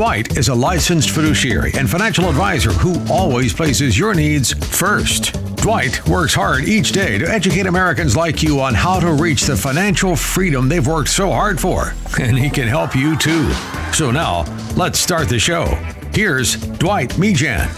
[0.00, 5.34] Dwight is a licensed fiduciary and financial advisor who always places your needs first.
[5.56, 9.54] Dwight works hard each day to educate Americans like you on how to reach the
[9.54, 13.52] financial freedom they've worked so hard for, and he can help you too.
[13.92, 15.66] So now, let's start the show.
[16.14, 17.68] Here's Dwight Mejan.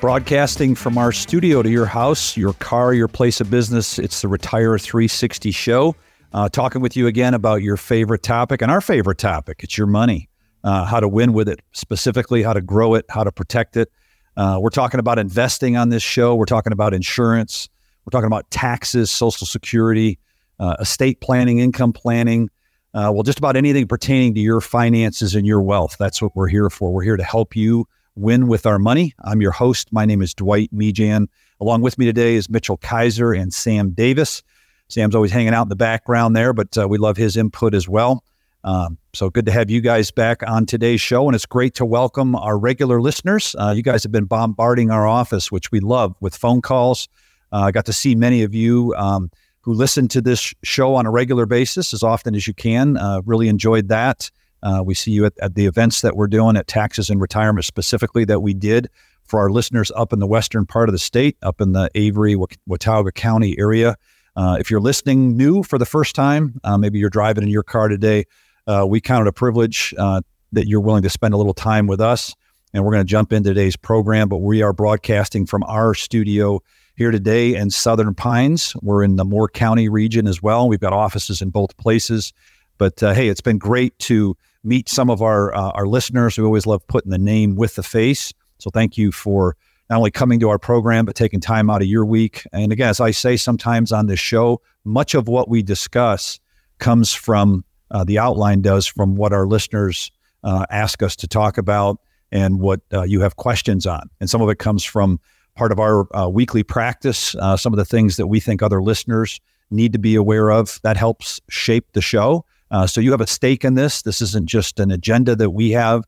[0.00, 4.26] Broadcasting from our studio to your house, your car, your place of business, it's the
[4.26, 5.94] Retire 360 show.
[6.32, 9.60] Uh, talking with you again about your favorite topic and our favorite topic.
[9.62, 10.27] It's your money
[10.64, 13.90] uh, how to win with it, specifically how to grow it, how to protect it.
[14.36, 16.34] Uh, we're talking about investing on this show.
[16.34, 17.68] We're talking about insurance.
[18.04, 20.18] We're talking about taxes, Social Security,
[20.60, 22.48] uh, estate planning, income planning.
[22.94, 25.96] Uh, well, just about anything pertaining to your finances and your wealth.
[25.98, 26.92] That's what we're here for.
[26.92, 29.14] We're here to help you win with our money.
[29.24, 29.92] I'm your host.
[29.92, 31.28] My name is Dwight Mejan.
[31.60, 34.42] Along with me today is Mitchell Kaiser and Sam Davis.
[34.88, 37.88] Sam's always hanging out in the background there, but uh, we love his input as
[37.88, 38.24] well.
[38.64, 41.26] Um, so good to have you guys back on today's show.
[41.26, 43.54] And it's great to welcome our regular listeners.
[43.58, 47.08] Uh, you guys have been bombarding our office, which we love, with phone calls.
[47.52, 51.06] Uh, I got to see many of you um, who listen to this show on
[51.06, 52.96] a regular basis as often as you can.
[52.96, 54.30] Uh, really enjoyed that.
[54.62, 57.64] Uh, we see you at, at, the events that we're doing at Taxes and Retirement,
[57.64, 58.88] specifically that we did
[59.24, 62.34] for our listeners up in the western part of the state, up in the Avery,
[62.66, 63.96] Watauga County area.
[64.34, 67.62] Uh, if you're listening new for the first time, uh, maybe you're driving in your
[67.62, 68.24] car today,
[68.68, 70.20] uh, we count it a privilege uh,
[70.52, 72.34] that you're willing to spend a little time with us.
[72.74, 76.60] And we're going to jump into today's program, but we are broadcasting from our studio
[76.96, 78.74] here today in Southern Pines.
[78.82, 80.68] We're in the Moore County region as well.
[80.68, 82.34] We've got offices in both places.
[82.76, 86.36] But uh, hey, it's been great to meet some of our uh, our listeners.
[86.36, 88.34] We always love putting the name with the face.
[88.58, 89.56] So thank you for
[89.88, 92.44] not only coming to our program, but taking time out of your week.
[92.52, 96.38] And again, as I say sometimes on this show, much of what we discuss
[96.78, 100.10] comes from uh, the outline does from what our listeners
[100.44, 102.00] uh, ask us to talk about
[102.30, 104.08] and what uh, you have questions on.
[104.20, 105.18] And some of it comes from
[105.54, 108.82] part of our uh, weekly practice, uh, some of the things that we think other
[108.82, 109.40] listeners
[109.70, 110.80] need to be aware of.
[110.82, 112.44] That helps shape the show.
[112.70, 114.02] Uh, so you have a stake in this.
[114.02, 116.04] This isn't just an agenda that we have.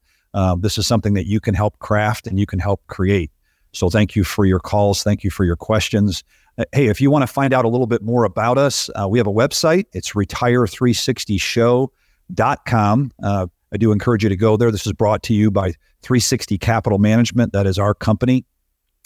[0.59, 3.31] this is something that you can help craft and you can help create.
[3.73, 5.03] So thank you for your calls.
[5.03, 6.25] Thank you for your questions.
[6.61, 9.09] Uh, hey, if you want to find out a little bit more about us, uh,
[9.09, 9.87] we have a website.
[9.95, 13.13] It's retire360show.com.
[13.23, 14.71] Uh, I do encourage you to go there.
[14.71, 15.73] This is brought to you by
[16.03, 17.55] 360 Capital Management.
[17.55, 18.45] That is our company.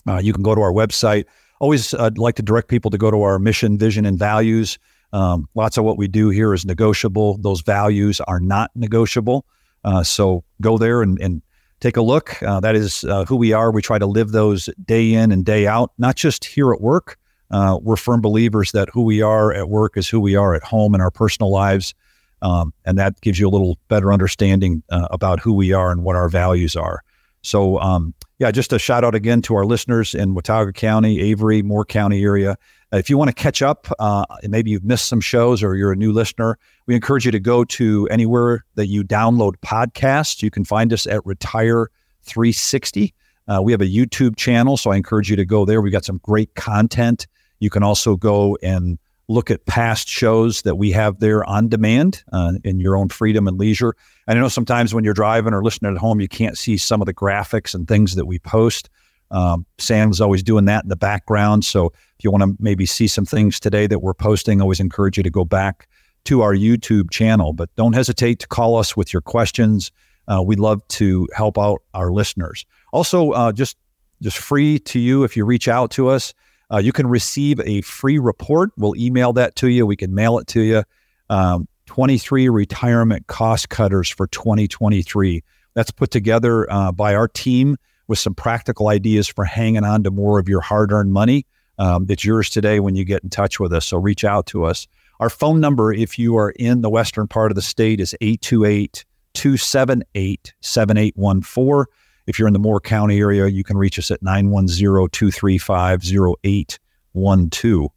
[0.09, 1.27] Uh, you can go to our website.
[1.61, 4.77] Always uh, like to direct people to go to our mission, vision, and values.
[5.13, 7.39] Um, lots of what we do here is negotiable.
[7.39, 9.47] Those values are not negotiable.
[9.85, 11.41] Uh, so go there and, and
[11.79, 12.43] take a look.
[12.43, 13.71] Uh, that is uh, who we are.
[13.71, 17.17] We try to live those day in and day out, not just here at work,
[17.55, 20.65] uh, we're firm believers that who we are at work is who we are at
[20.65, 21.95] home in our personal lives.
[22.43, 26.03] Um, and that gives you a little better understanding uh, about who we are and
[26.03, 27.05] what our values are.
[27.43, 31.63] So, um, yeah, just a shout out again to our listeners in Watauga County, Avery,
[31.63, 32.57] Moore County area.
[32.93, 35.97] If you want to catch up, uh, maybe you've missed some shows or you're a
[35.97, 40.43] new listener, we encourage you to go to anywhere that you download podcasts.
[40.43, 41.89] You can find us at Retire
[42.25, 43.15] 360.
[43.47, 45.81] Uh, we have a YouTube channel, so I encourage you to go there.
[45.81, 47.29] We've got some great content
[47.65, 52.23] you can also go and look at past shows that we have there on demand
[52.33, 53.97] uh, in your own freedom and leisure.
[54.29, 57.01] And I know sometimes when you're driving or listening at home, you can't see some
[57.01, 58.91] of the graphics and things that we post.
[59.31, 61.65] Um, Sam's always doing that in the background.
[61.65, 65.17] So if you want to maybe see some things today that we're posting, always encourage
[65.17, 65.89] you to go back
[66.25, 67.55] to our YouTube channel.
[67.55, 69.91] But don't hesitate to call us with your questions.
[70.29, 72.67] Uh, we'd love to help out our listeners.
[72.93, 73.77] Also, uh, just
[74.23, 76.35] just free to you if you reach out to us.
[76.75, 78.73] Uh, you can receive a free report.
[78.77, 79.87] We'll email that to you.
[79.87, 80.83] We can mail it to you.
[81.31, 85.45] Um, 23 retirement cost cutters for 2023.
[85.75, 87.77] That's put together uh, by our team
[88.09, 91.47] with some practical ideas for hanging on to more of your hard earned money.
[91.79, 93.87] Um, it's yours today when you get in touch with us.
[93.87, 94.89] So reach out to us.
[95.21, 99.05] Our phone number, if you are in the western part of the state, is 828
[99.35, 101.85] 278 7814.
[102.27, 107.91] If you're in the Moore County area, you can reach us at 910 235 0812.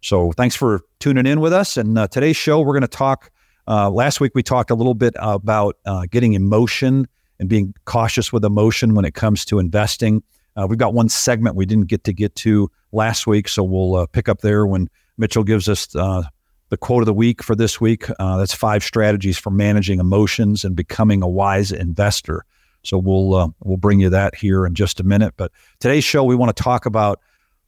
[0.00, 1.76] So thanks for tuning in with us.
[1.76, 3.30] And uh, today's show, we're going to talk.
[3.68, 7.06] Uh, last week, we talked a little bit about uh, getting emotion
[7.38, 10.22] and being cautious with emotion when it comes to investing.
[10.56, 13.94] Uh, we've got one segment we didn't get to get to last week, so we'll
[13.94, 14.88] uh, pick up there when
[15.18, 16.22] Mitchell gives us uh,
[16.68, 18.06] the quote of the week for this week.
[18.18, 22.44] That's five strategies for managing emotions and becoming a wise investor.
[22.84, 25.34] So we'll uh, we'll bring you that here in just a minute.
[25.36, 27.20] But today's show, we want to talk about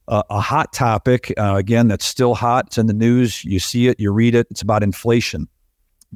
[0.07, 2.67] uh, a hot topic uh, again that's still hot.
[2.67, 3.43] It's in the news.
[3.43, 4.47] You see it, you read it.
[4.51, 5.47] It's about inflation.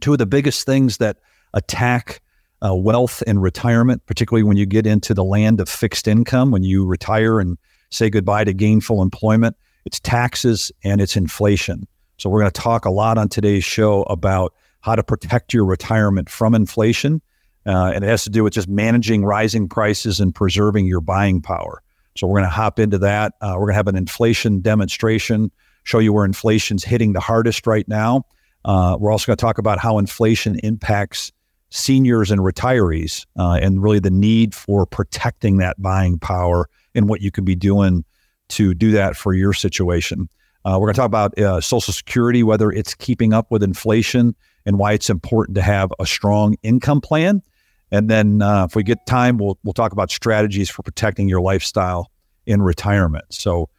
[0.01, 1.17] Two of the biggest things that
[1.53, 2.21] attack
[2.65, 6.63] uh, wealth and retirement, particularly when you get into the land of fixed income, when
[6.63, 7.57] you retire and
[7.89, 9.55] say goodbye to gainful employment,
[9.85, 11.87] it's taxes and it's inflation.
[12.17, 15.65] So we're going to talk a lot on today's show about how to protect your
[15.65, 17.21] retirement from inflation.
[17.69, 21.39] Uh, and it has to do with just managing rising prices and preserving your buying
[21.39, 21.83] power.
[22.17, 23.33] So we're going to hop into that.
[23.41, 25.51] Uh, we're going to have an inflation demonstration,
[25.83, 28.25] show you where inflation's hitting the hardest right now.
[28.65, 31.31] Uh, we're also going to talk about how inflation impacts
[31.69, 37.21] seniors and retirees uh, and really the need for protecting that buying power and what
[37.21, 38.03] you can be doing
[38.47, 40.27] to do that for your situation.
[40.65, 44.35] Uh, we're going to talk about uh, Social Security, whether it's keeping up with inflation
[44.65, 47.43] and why it's important to have a strong income plan.
[47.91, 51.41] And then uh, if we get time, we'll we'll talk about strategies for protecting your
[51.41, 52.11] lifestyle
[52.45, 53.25] in retirement.
[53.29, 53.69] So,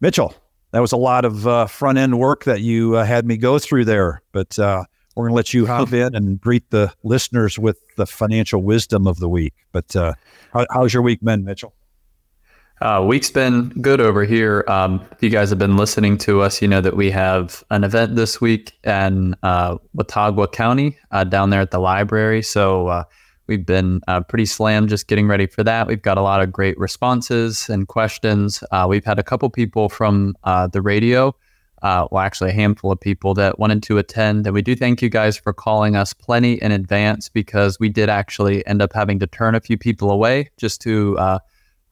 [0.00, 0.34] Mitchell,
[0.72, 3.58] that was a lot of uh, front end work that you uh, had me go
[3.58, 4.22] through there.
[4.32, 4.84] But uh,
[5.14, 9.06] we're going to let you hop in and greet the listeners with the financial wisdom
[9.06, 9.54] of the week.
[9.72, 10.12] But uh,
[10.52, 11.74] how, how's your week been, Mitchell?
[12.82, 14.62] Uh, week's been good over here.
[14.68, 17.84] Um, if you guys have been listening to us, you know that we have an
[17.84, 19.78] event this week in uh,
[20.52, 22.42] County uh, down there at the library.
[22.42, 23.06] So
[23.46, 25.86] we've been uh, pretty slammed just getting ready for that.
[25.86, 28.62] We've got a lot of great responses and questions.
[28.70, 31.34] Uh, we've had a couple people from the radio,
[31.82, 34.46] well, actually a handful of people that wanted to attend.
[34.46, 38.08] And we do thank you guys for calling us plenty in advance because we did
[38.08, 41.16] actually end up having to turn a few people away just to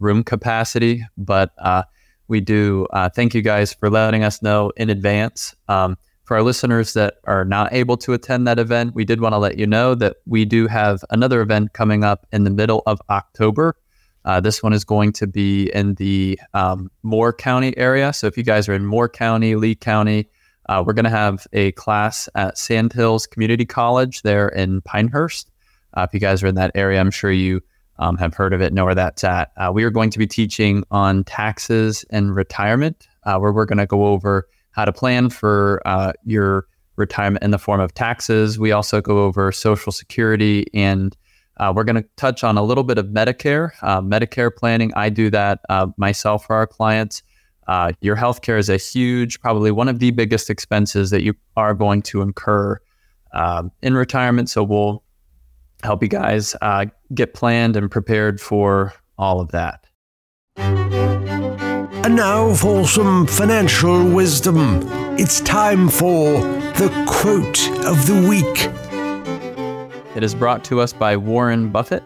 [0.00, 1.82] room capacity, but uh,
[2.28, 5.54] we do uh, thank you guys for letting us know in advance.
[5.68, 9.34] Um, for our listeners that are not able to attend that event, we did want
[9.34, 12.82] to let you know that we do have another event coming up in the middle
[12.86, 13.76] of October.
[14.24, 18.12] Uh, this one is going to be in the um, Moore County area.
[18.12, 20.26] So if you guys are in Moore County, Lee County,
[20.66, 25.50] uh, we're going to have a class at Sandhills Community College there in Pinehurst.
[25.92, 27.60] Uh, if you guys are in that area, I'm sure you
[27.98, 29.52] um, have heard of it, know where that's at.
[29.58, 33.78] Uh, we are going to be teaching on taxes and retirement, uh, where we're going
[33.78, 36.66] to go over how to plan for uh, your
[36.96, 38.58] retirement in the form of taxes.
[38.58, 41.16] We also go over Social Security, and
[41.58, 44.92] uh, we're going to touch on a little bit of Medicare, uh, Medicare planning.
[44.94, 47.22] I do that uh, myself for our clients.
[48.00, 52.02] your healthcare is a huge, probably one of the biggest expenses that you are going
[52.02, 52.78] to incur
[53.34, 54.48] um, in retirement.
[54.48, 55.02] So we'll
[55.82, 59.84] help you guys uh, get planned and prepared for all of that.
[62.04, 64.82] And now for some financial wisdom.
[65.18, 66.38] It's time for
[66.76, 68.68] the quote of the week.
[70.14, 72.02] It is brought to us by Warren Buffett,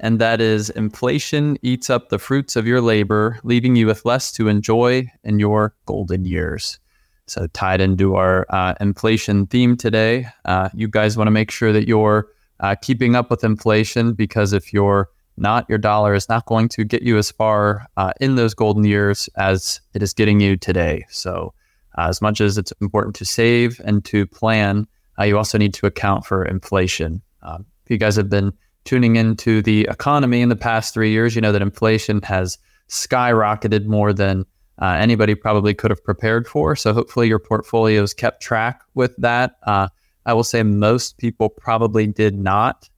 [0.00, 4.32] and that is inflation eats up the fruits of your labor, leaving you with less
[4.32, 6.80] to enjoy in your golden years.
[7.26, 11.72] So, tied into our uh, inflation theme today, uh, you guys want to make sure
[11.72, 12.26] that you're
[12.58, 16.84] uh, keeping up with inflation because if you're not, your dollar is not going to
[16.84, 21.04] get you as far uh, in those golden years as it is getting you today.
[21.10, 21.54] So,
[21.96, 24.86] uh, as much as it's important to save and to plan,
[25.18, 27.22] uh, you also need to account for inflation.
[27.42, 28.52] Um, if you guys have been
[28.84, 33.86] tuning into the economy in the past three years, you know that inflation has skyrocketed
[33.86, 34.44] more than
[34.80, 36.76] uh, anybody probably could have prepared for.
[36.76, 39.56] So, hopefully, your portfolios kept track with that.
[39.64, 39.88] Uh,
[40.26, 42.88] I will say most people probably did not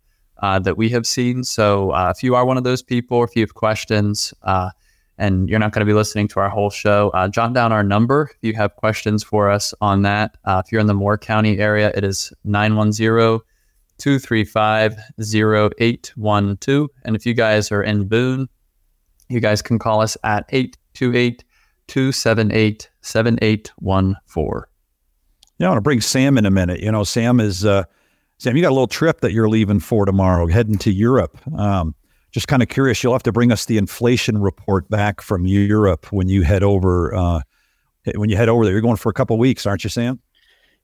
[0.40, 1.44] uh, that we have seen.
[1.44, 4.70] So uh, if you are one of those people, if you have questions, uh,
[5.18, 7.85] and you're not going to be listening to our whole show, uh, jot down our
[7.85, 10.38] number if you have questions for us on that.
[10.47, 13.40] Uh, if you're in the Moore County area, it is 910
[13.99, 16.88] 235 0812.
[17.04, 18.49] And if you guys are in Boone,
[19.28, 21.44] you guys can call us at 828
[21.87, 24.62] 278 7814.
[25.59, 26.80] Yeah, I want to bring Sam in a minute.
[26.80, 27.85] You know, Sam is uh,
[28.40, 28.56] Sam.
[28.56, 31.37] You got a little trip that you're leaving for tomorrow, heading to Europe.
[31.59, 31.94] Um,
[32.32, 33.02] just kind of curious.
[33.02, 37.14] You'll have to bring us the inflation report back from Europe when you head over.
[37.14, 37.40] Uh,
[38.14, 40.20] when you head over there, you're going for a couple weeks, aren't you, Sam?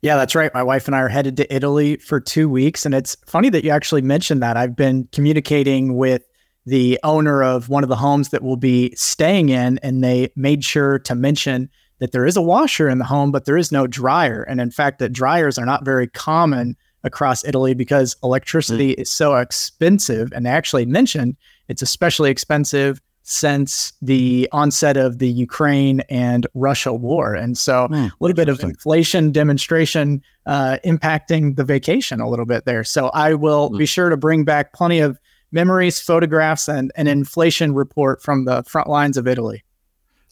[0.03, 0.53] Yeah, that's right.
[0.53, 3.65] My wife and I are headed to Italy for two weeks, and it's funny that
[3.65, 4.59] you actually mentioned that.
[4.59, 6.29] I've been communicating with
[6.67, 10.63] the owner of one of the homes that we'll be staying in, and they made
[10.63, 11.71] sure to mention
[12.01, 14.43] that there is a washer in the home, but there is no dryer.
[14.43, 19.01] And in fact, that dryers are not very common across Italy because electricity mm.
[19.01, 20.33] is so expensive.
[20.33, 21.37] And they actually mentioned
[21.69, 27.35] it's especially expensive since the onset of the Ukraine and Russia war.
[27.35, 32.47] And so mm, a little bit of inflation demonstration uh, impacting the vacation a little
[32.47, 32.85] bit there.
[32.85, 33.79] So I will mm.
[33.79, 35.19] be sure to bring back plenty of
[35.51, 39.65] memories, photographs, and an inflation report from the front lines of Italy.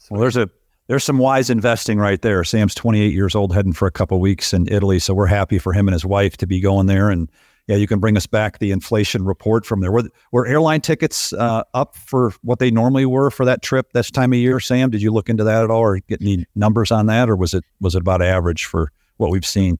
[0.09, 0.49] Well, there's a
[0.87, 2.43] there's some wise investing right there.
[2.43, 5.73] Sam's 28 years old, heading for a couple weeks in Italy, so we're happy for
[5.73, 7.09] him and his wife to be going there.
[7.09, 7.29] And
[7.67, 9.91] yeah, you can bring us back the inflation report from there.
[9.91, 14.11] Were, were airline tickets uh, up for what they normally were for that trip this
[14.11, 14.59] time of year?
[14.59, 17.35] Sam, did you look into that at all, or get any numbers on that, or
[17.35, 19.79] was it was it about average for what we've seen?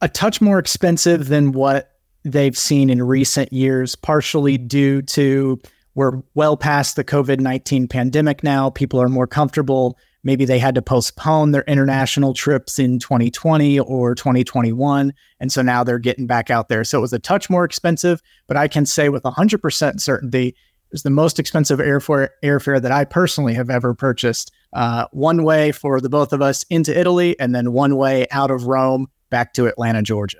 [0.00, 1.92] A touch more expensive than what
[2.24, 5.60] they've seen in recent years, partially due to
[5.94, 8.70] we're well past the COVID 19 pandemic now.
[8.70, 9.96] People are more comfortable.
[10.24, 15.12] Maybe they had to postpone their international trips in 2020 or 2021.
[15.40, 16.84] And so now they're getting back out there.
[16.84, 20.92] So it was a touch more expensive, but I can say with 100% certainty, it
[20.92, 24.52] was the most expensive airfare, airfare that I personally have ever purchased.
[24.72, 28.50] Uh, one way for the both of us into Italy, and then one way out
[28.50, 30.38] of Rome back to Atlanta, Georgia.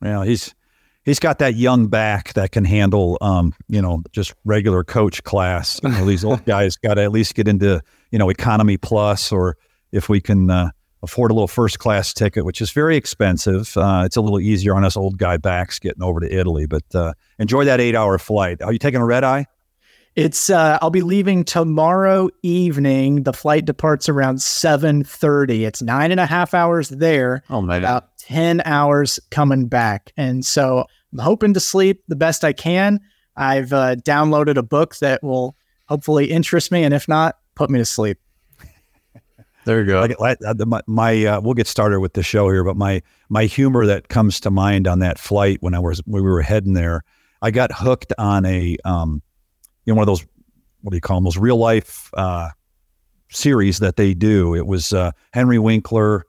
[0.00, 0.54] Well, he's
[1.06, 5.80] he's got that young back that can handle, um, you know, just regular coach class.
[5.82, 9.32] You know, these old guys got to at least get into, you know, economy plus,
[9.32, 9.56] or
[9.92, 10.70] if we can uh,
[11.02, 13.74] afford a little first class ticket, which is very expensive.
[13.76, 16.66] Uh, it's a little easier on us old guy backs getting over to Italy.
[16.66, 18.60] But uh, enjoy that eight hour flight.
[18.60, 19.46] Are you taking a red eye?
[20.16, 23.24] It's uh, I'll be leaving tomorrow evening.
[23.24, 25.66] The flight departs around seven thirty.
[25.66, 27.42] It's nine and a half hours there.
[27.50, 27.84] Oh my god!
[27.84, 33.00] About ten hours coming back, and so I'm hoping to sleep the best I can.
[33.36, 35.56] I've uh, downloaded a book that will
[35.88, 38.18] hopefully interest me, and if not, put me to sleep.
[39.64, 40.06] There you go.
[40.20, 43.86] Like, my, my uh, we'll get started with the show here, but my my humor
[43.86, 47.02] that comes to mind on that flight when I was when we were heading there,
[47.42, 49.22] I got hooked on a um,
[49.84, 50.24] you know one of those
[50.82, 52.50] what do you call them those real life uh,
[53.28, 54.54] series that they do.
[54.54, 56.26] It was uh, Henry Winkler.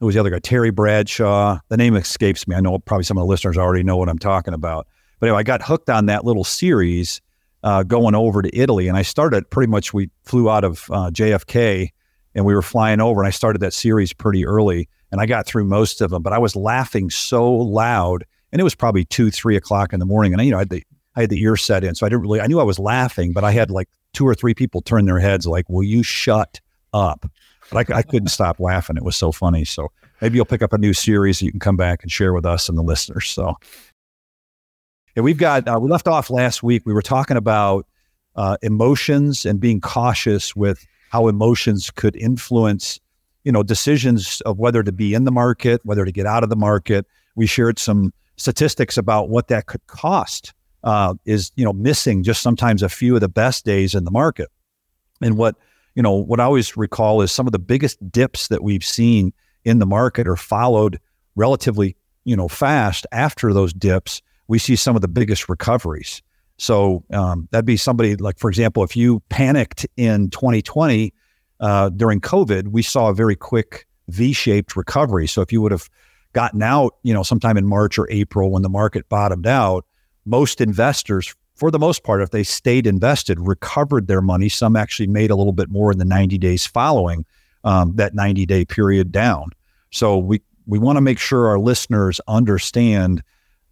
[0.00, 1.58] It was the other guy, Terry Bradshaw.
[1.68, 2.56] The name escapes me.
[2.56, 4.86] I know probably some of the listeners already know what I'm talking about.
[5.18, 7.20] But anyway, I got hooked on that little series
[7.62, 9.92] uh, going over to Italy, and I started pretty much.
[9.92, 11.90] We flew out of uh, JFK,
[12.34, 15.46] and we were flying over, and I started that series pretty early, and I got
[15.46, 16.22] through most of them.
[16.22, 20.06] But I was laughing so loud, and it was probably two, three o'clock in the
[20.06, 20.82] morning, and you know, I had the
[21.14, 22.40] I had the ear set in, so I didn't really.
[22.40, 25.18] I knew I was laughing, but I had like two or three people turn their
[25.18, 26.60] heads, like, "Will you shut
[26.94, 27.26] up?"
[27.70, 28.96] But I, I couldn't stop laughing.
[28.96, 29.64] It was so funny.
[29.64, 32.32] So maybe you'll pick up a new series that you can come back and share
[32.32, 33.28] with us and the listeners.
[33.28, 33.56] So,
[35.16, 36.82] and we've got, uh, we left off last week.
[36.84, 37.86] We were talking about
[38.36, 43.00] uh, emotions and being cautious with how emotions could influence,
[43.44, 46.50] you know, decisions of whether to be in the market, whether to get out of
[46.50, 47.06] the market.
[47.34, 50.54] We shared some statistics about what that could cost.
[50.82, 54.10] Uh, is you know missing just sometimes a few of the best days in the
[54.10, 54.48] market,
[55.20, 55.56] and what
[55.94, 59.32] you know, what I always recall is some of the biggest dips that we've seen
[59.64, 61.00] in the market are followed
[61.36, 64.22] relatively, you know, fast after those dips.
[64.48, 66.22] We see some of the biggest recoveries.
[66.58, 71.12] So um, that'd be somebody like, for example, if you panicked in 2020
[71.60, 75.26] uh, during COVID, we saw a very quick V-shaped recovery.
[75.26, 75.88] So if you would have
[76.32, 79.86] gotten out, you know, sometime in March or April when the market bottomed out,
[80.26, 84.48] most investors for the most part, if they stayed invested, recovered their money.
[84.48, 87.26] Some actually made a little bit more in the 90 days following
[87.64, 89.50] um, that 90 day period down.
[89.90, 93.22] So we we want to make sure our listeners understand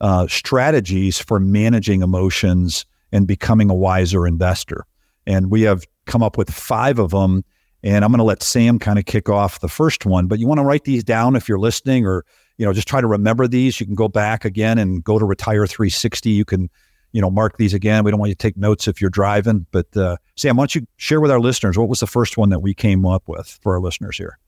[0.02, 4.84] uh, strategies for managing emotions and becoming a wiser investor.
[5.26, 7.42] And we have come up with five of them.
[7.82, 10.26] And I'm going to let Sam kind of kick off the first one.
[10.26, 12.26] But you want to write these down if you're listening, or
[12.58, 13.80] you know, just try to remember these.
[13.80, 16.28] You can go back again and go to Retire 360.
[16.28, 16.68] You can
[17.12, 18.04] you know, mark these again.
[18.04, 19.66] We don't want you to take notes if you're driving.
[19.70, 22.50] But uh, Sam, why don't you share with our listeners what was the first one
[22.50, 24.38] that we came up with for our listeners here?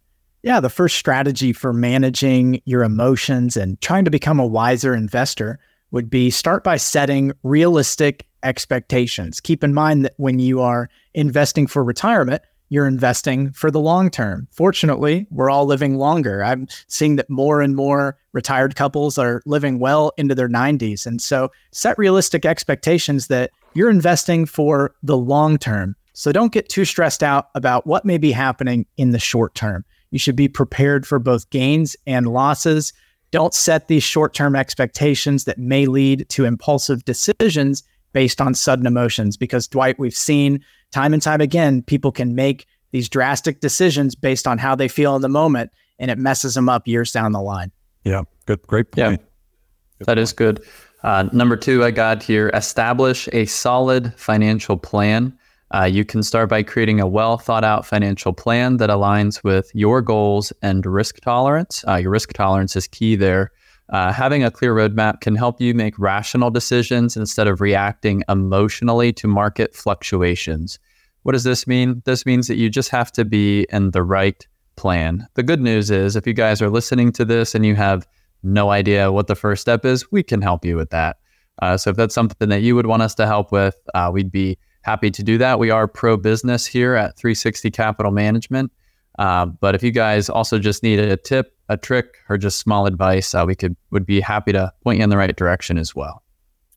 [0.43, 5.59] Yeah, the first strategy for managing your emotions and trying to become a wiser investor
[5.91, 9.41] would be start by setting realistic expectations.
[9.41, 14.11] Keep in mind that when you are investing for retirement, you're investing for the long
[14.11, 14.49] term.
[14.51, 16.43] Fortunately, we're all living longer.
[16.43, 21.05] I'm seeing that more and more retired couples are living well into their 90s.
[21.05, 25.97] And so set realistic expectations that you're investing for the long term.
[26.13, 29.85] So don't get too stressed out about what may be happening in the short term.
[30.11, 32.93] You should be prepared for both gains and losses.
[33.31, 38.87] Don't set these short term expectations that may lead to impulsive decisions based on sudden
[38.87, 39.37] emotions.
[39.37, 44.47] Because, Dwight, we've seen time and time again, people can make these drastic decisions based
[44.47, 47.41] on how they feel in the moment, and it messes them up years down the
[47.41, 47.71] line.
[48.05, 48.99] Yeah, good, great point.
[48.99, 50.19] Yeah, good that point.
[50.19, 50.65] is good.
[51.03, 55.37] Uh, number two, I got here establish a solid financial plan.
[55.73, 59.71] Uh, you can start by creating a well thought out financial plan that aligns with
[59.73, 61.85] your goals and risk tolerance.
[61.87, 63.53] Uh, your risk tolerance is key there.
[63.91, 69.13] Uh, having a clear roadmap can help you make rational decisions instead of reacting emotionally
[69.13, 70.79] to market fluctuations.
[71.25, 72.01] What does this mean?
[72.05, 75.27] This means that you just have to be in the right plan.
[75.35, 78.07] The good news is, if you guys are listening to this and you have
[78.43, 81.19] no idea what the first step is, we can help you with that.
[81.61, 84.33] Uh, so if that's something that you would want us to help with, uh, we'd
[84.33, 85.59] be happy to do that.
[85.59, 88.73] We are pro business here at 360 Capital Management.
[89.21, 92.87] Uh, but if you guys also just need a tip, a trick, or just small
[92.87, 95.95] advice, uh, we could would be happy to point you in the right direction as
[95.95, 96.23] well.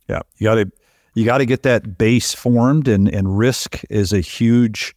[0.09, 0.69] Yeah, you got to
[1.15, 4.93] you got to get that base formed, and and risk is a huge.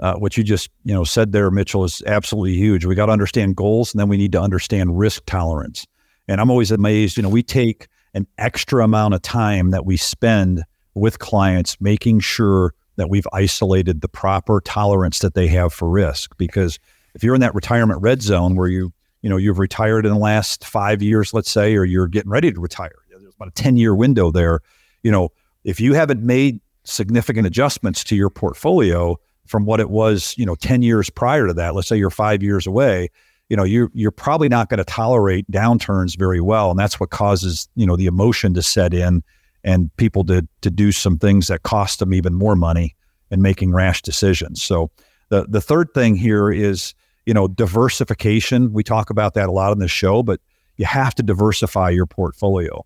[0.00, 2.84] Uh, what you just you know said there, Mitchell, is absolutely huge.
[2.84, 5.88] We got to understand goals, and then we need to understand risk tolerance.
[6.28, 7.16] And I'm always amazed.
[7.16, 10.62] You know, we take an extra amount of time that we spend
[10.94, 16.36] with clients making sure that we've isolated the proper tolerance that they have for risk.
[16.36, 16.78] Because
[17.14, 20.18] if you're in that retirement red zone where you you know you've retired in the
[20.18, 23.76] last five years let's say or you're getting ready to retire there's about a 10
[23.76, 24.60] year window there.
[25.02, 25.30] You know
[25.64, 30.54] if you haven't made significant adjustments to your portfolio from what it was you know
[30.54, 33.10] 10 years prior to that let's say you're five years away
[33.48, 36.70] you know you're you're probably not going to tolerate downturns very well.
[36.70, 39.22] And that's what causes you know the emotion to set in
[39.64, 42.94] and people to to do some things that cost them even more money
[43.30, 44.62] and making rash decisions.
[44.62, 44.90] So
[45.30, 46.94] the the third thing here is
[47.26, 48.72] you know diversification.
[48.72, 50.40] We talk about that a lot on the show, but
[50.76, 52.84] you have to diversify your portfolio,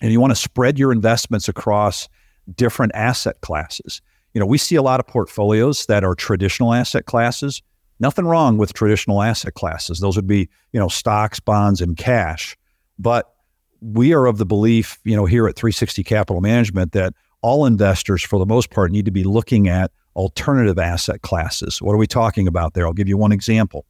[0.00, 2.08] and you want to spread your investments across
[2.54, 4.02] different asset classes.
[4.34, 7.62] You know, we see a lot of portfolios that are traditional asset classes.
[8.00, 10.00] Nothing wrong with traditional asset classes.
[10.00, 12.56] Those would be, you know, stocks, bonds, and cash.
[12.98, 13.32] But
[13.82, 18.22] we are of the belief, you know, here at 360 Capital Management that all investors,
[18.22, 21.82] for the most part, need to be looking at alternative asset classes.
[21.82, 22.86] What are we talking about there?
[22.86, 23.84] I'll give you one example.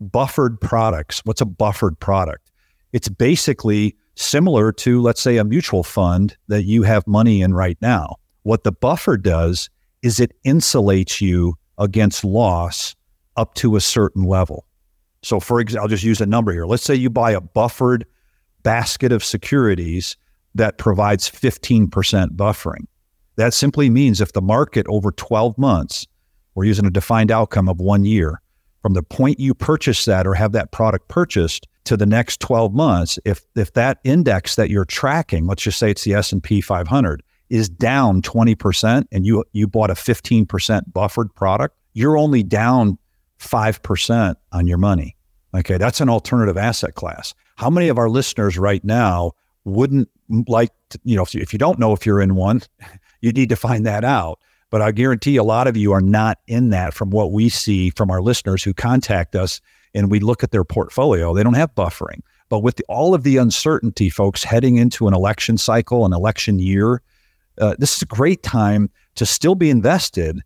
[0.00, 1.20] Buffered products.
[1.24, 2.50] What's a buffered product?
[2.92, 7.78] It's basically similar to, let's say, a mutual fund that you have money in right
[7.80, 8.16] now.
[8.44, 9.68] What the buffer does
[10.02, 12.94] is it insulates you against loss
[13.36, 14.66] up to a certain level.
[15.22, 16.66] So, for example, I'll just use a number here.
[16.66, 18.04] Let's say you buy a buffered
[18.62, 20.16] basket of securities
[20.54, 21.88] that provides 15%
[22.30, 22.86] buffering.
[23.36, 26.06] That simply means if the market over 12 months,
[26.54, 28.42] we're using a defined outcome of one year,
[28.82, 32.74] from the point you purchase that or have that product purchased to the next 12
[32.74, 37.22] months, if if that index that you're tracking, let's just say it's the S&P 500,
[37.48, 42.98] is down 20% and you you bought a 15% buffered product, you're only down
[43.38, 45.16] 5% on your money.
[45.54, 47.34] Okay, that's an alternative asset class.
[47.62, 49.32] How many of our listeners right now
[49.64, 50.08] wouldn't
[50.48, 52.62] like, to, you know, if you, if you don't know if you're in one,
[53.20, 54.40] you need to find that out.
[54.70, 57.90] But I guarantee a lot of you are not in that from what we see
[57.90, 59.60] from our listeners who contact us
[59.94, 61.34] and we look at their portfolio.
[61.34, 62.22] They don't have buffering.
[62.48, 66.58] But with the, all of the uncertainty, folks, heading into an election cycle, an election
[66.58, 67.00] year,
[67.58, 70.40] uh, this is a great time to still be invested,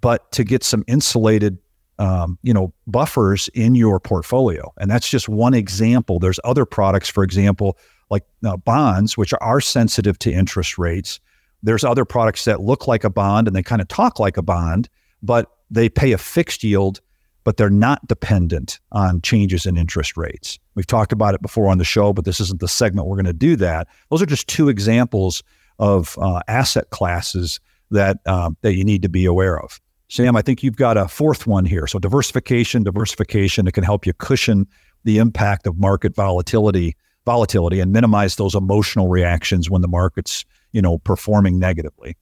[0.00, 1.58] but to get some insulated
[2.02, 4.72] um, you know buffers in your portfolio.
[4.78, 6.18] And that's just one example.
[6.18, 7.78] There's other products for example
[8.10, 11.20] like uh, bonds which are sensitive to interest rates.
[11.62, 14.42] There's other products that look like a bond and they kind of talk like a
[14.42, 14.88] bond
[15.22, 17.00] but they pay a fixed yield
[17.44, 20.58] but they're not dependent on changes in interest rates.
[20.74, 23.26] We've talked about it before on the show but this isn't the segment we're going
[23.26, 23.86] to do that.
[24.10, 25.44] Those are just two examples
[25.78, 27.60] of uh, asset classes
[27.92, 29.80] that uh, that you need to be aware of
[30.12, 31.86] Sam, I think you've got a fourth one here.
[31.86, 34.66] So diversification, diversification, it can help you cushion
[35.04, 36.94] the impact of market volatility,
[37.24, 42.14] volatility and minimize those emotional reactions when the market's, you know, performing negatively.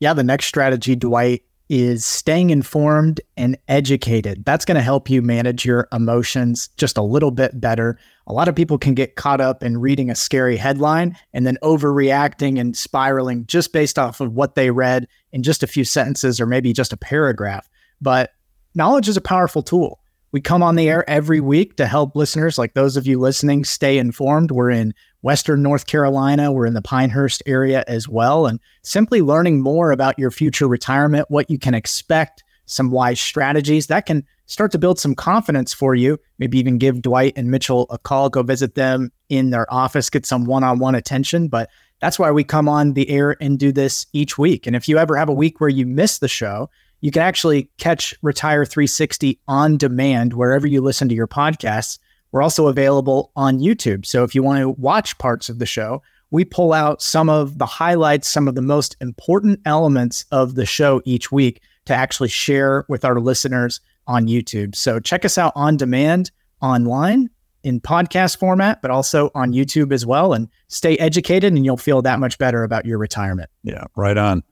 [0.00, 4.46] Yeah, the next strategy, Dwight, is staying informed and educated.
[4.46, 7.98] That's going to help you manage your emotions just a little bit better.
[8.26, 11.58] A lot of people can get caught up in reading a scary headline and then
[11.62, 16.40] overreacting and spiraling just based off of what they read in just a few sentences
[16.40, 17.68] or maybe just a paragraph.
[18.00, 18.30] But
[18.74, 20.00] knowledge is a powerful tool.
[20.32, 23.64] We come on the air every week to help listeners like those of you listening
[23.64, 24.50] stay informed.
[24.50, 28.46] We're in Western North Carolina, we're in the Pinehurst area as well.
[28.46, 33.88] And simply learning more about your future retirement, what you can expect, some wise strategies
[33.88, 36.18] that can start to build some confidence for you.
[36.38, 40.26] Maybe even give Dwight and Mitchell a call, go visit them in their office, get
[40.26, 41.48] some one on one attention.
[41.48, 44.66] But that's why we come on the air and do this each week.
[44.66, 46.68] And if you ever have a week where you miss the show,
[47.00, 51.98] you can actually catch Retire 360 on demand wherever you listen to your podcasts.
[52.30, 54.06] We're also available on YouTube.
[54.06, 57.58] So if you want to watch parts of the show we pull out some of
[57.58, 62.30] the highlights, some of the most important elements of the show each week to actually
[62.30, 64.74] share with our listeners on YouTube.
[64.74, 67.30] So check us out on demand online
[67.62, 70.32] in podcast format, but also on YouTube as well.
[70.32, 73.50] And stay educated, and you'll feel that much better about your retirement.
[73.62, 74.42] Yeah, right on.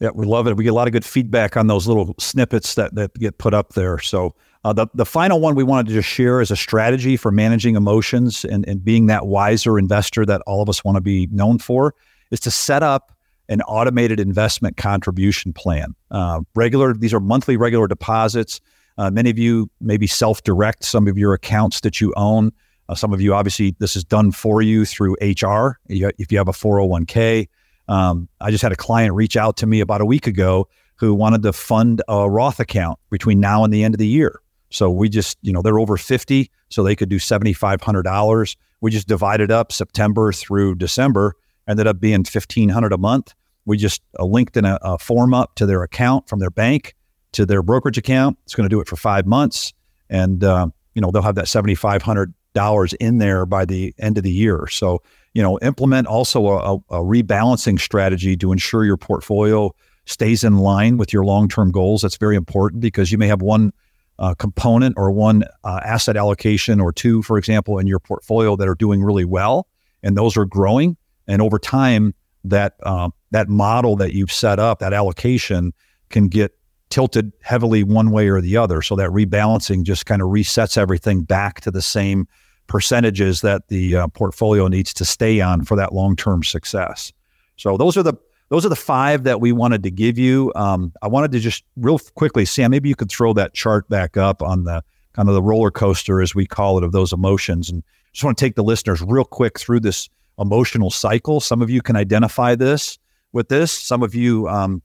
[0.00, 0.56] Yeah, we love it.
[0.56, 3.54] We get a lot of good feedback on those little snippets that, that get put
[3.54, 3.98] up there.
[3.98, 7.30] So uh, the, the final one we wanted to just share is a strategy for
[7.30, 11.28] managing emotions and, and being that wiser investor that all of us want to be
[11.30, 11.94] known for
[12.30, 13.12] is to set up
[13.48, 15.94] an automated investment contribution plan.
[16.10, 18.60] Uh, regular, these are monthly regular deposits.
[18.96, 22.52] Uh, many of you maybe self-direct some of your accounts that you own.
[22.88, 25.78] Uh, some of you, obviously, this is done for you through HR.
[25.88, 27.48] If you have a 401k,
[27.88, 31.14] um, I just had a client reach out to me about a week ago who
[31.14, 34.40] wanted to fund a Roth account between now and the end of the year.
[34.70, 38.56] So we just, you know, they're over 50, so they could do $7,500.
[38.80, 41.36] We just divided up September through December,
[41.68, 43.34] ended up being 1500 a month.
[43.66, 46.94] We just uh, linked in a, a, form up to their account from their bank
[47.34, 48.38] to their brokerage account.
[48.44, 49.72] It's going to do it for five months.
[50.08, 54.30] And, uh, you know, they'll have that $7,500 in there by the end of the
[54.30, 54.66] year.
[54.68, 55.02] So,
[55.34, 59.74] you know, implement also a, a rebalancing strategy to ensure your portfolio
[60.06, 62.02] stays in line with your long-term goals.
[62.02, 63.72] That's very important because you may have one
[64.18, 68.68] uh, component or one uh, asset allocation or two, for example, in your portfolio that
[68.68, 69.66] are doing really well,
[70.02, 70.96] and those are growing.
[71.26, 75.72] And over time, that uh, that model that you've set up, that allocation,
[76.10, 76.52] can get
[76.94, 78.80] tilted heavily one way or the other.
[78.80, 82.28] So that rebalancing just kind of resets everything back to the same
[82.68, 87.12] percentages that the uh, portfolio needs to stay on for that long term success.
[87.56, 88.14] So those are the
[88.48, 90.52] those are the five that we wanted to give you.
[90.54, 94.16] Um, I wanted to just real quickly, Sam, maybe you could throw that chart back
[94.16, 97.68] up on the kind of the roller coaster, as we call it, of those emotions.
[97.68, 101.40] And just want to take the listeners real quick through this emotional cycle.
[101.40, 103.00] Some of you can identify this
[103.32, 103.72] with this.
[103.72, 104.80] Some of you, um,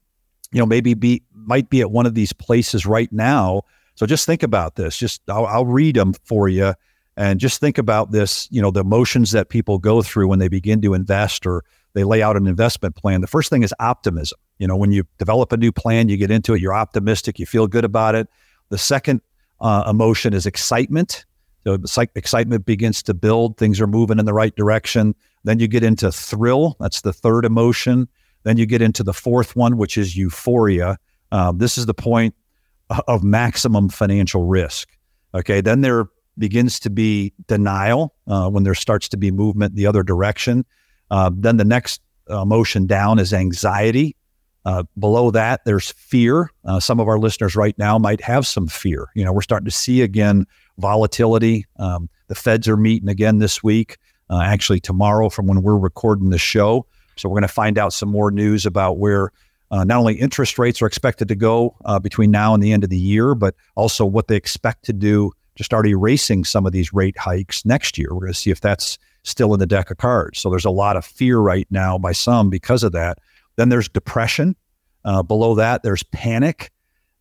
[0.52, 3.62] you know, maybe be might be at one of these places right now.
[3.94, 4.96] So just think about this.
[4.96, 6.74] Just I'll, I'll read them for you,
[7.16, 8.48] and just think about this.
[8.50, 12.04] You know, the emotions that people go through when they begin to invest or they
[12.04, 13.20] lay out an investment plan.
[13.20, 14.38] The first thing is optimism.
[14.58, 17.46] You know, when you develop a new plan, you get into it, you're optimistic, you
[17.46, 18.28] feel good about it.
[18.68, 19.22] The second
[19.60, 21.24] uh, emotion is excitement.
[21.64, 21.78] So
[22.14, 25.14] excitement begins to build, things are moving in the right direction.
[25.44, 26.76] Then you get into thrill.
[26.80, 28.08] That's the third emotion.
[28.42, 30.98] Then you get into the fourth one, which is euphoria.
[31.32, 32.34] Uh, this is the point
[33.06, 34.88] of maximum financial risk.
[35.34, 35.60] Okay.
[35.60, 36.06] Then there
[36.38, 40.64] begins to be denial uh, when there starts to be movement the other direction.
[41.10, 44.16] Uh, then the next emotion down is anxiety.
[44.64, 46.50] Uh, below that, there's fear.
[46.64, 49.08] Uh, some of our listeners right now might have some fear.
[49.14, 50.46] You know, we're starting to see again
[50.78, 51.66] volatility.
[51.76, 53.96] Um, the Feds are meeting again this week,
[54.28, 56.86] uh, actually tomorrow from when we're recording the show.
[57.20, 59.30] So we're going to find out some more news about where
[59.70, 62.82] uh, not only interest rates are expected to go uh, between now and the end
[62.82, 66.72] of the year, but also what they expect to do to start erasing some of
[66.72, 68.08] these rate hikes next year.
[68.10, 70.40] We're going to see if that's still in the deck of cards.
[70.40, 73.18] So there's a lot of fear right now by some because of that.
[73.56, 74.56] Then there's depression.
[75.04, 76.70] Uh, below that, there's panic.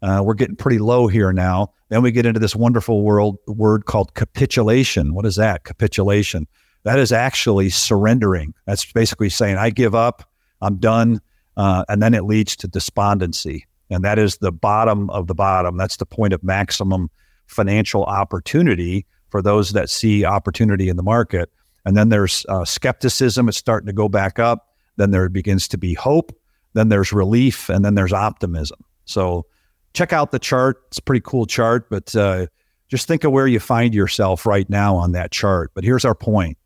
[0.02, 1.74] Uh, we're getting pretty low here now.
[1.90, 5.14] Then we get into this wonderful world word called capitulation.
[5.14, 5.66] What is that?
[5.66, 6.48] Capitulation.
[6.84, 8.54] That is actually surrendering.
[8.66, 10.30] That's basically saying, I give up,
[10.62, 11.22] I'm done.
[11.58, 13.66] Uh, and then it leads to despondency.
[13.90, 15.78] And that is the bottom of the bottom.
[15.78, 17.10] That's the point of maximum
[17.48, 21.50] financial opportunity for those that see opportunity in the market.
[21.86, 24.68] And then there's uh, skepticism, it's starting to go back up.
[24.98, 26.32] Then there begins to be hope.
[26.74, 27.68] Then there's relief.
[27.70, 28.80] And then there's optimism.
[29.06, 29.46] So
[29.94, 30.84] check out the chart.
[30.88, 32.48] It's a pretty cool chart, but uh,
[32.90, 35.72] just think of where you find yourself right now on that chart.
[35.74, 36.59] But here's our point.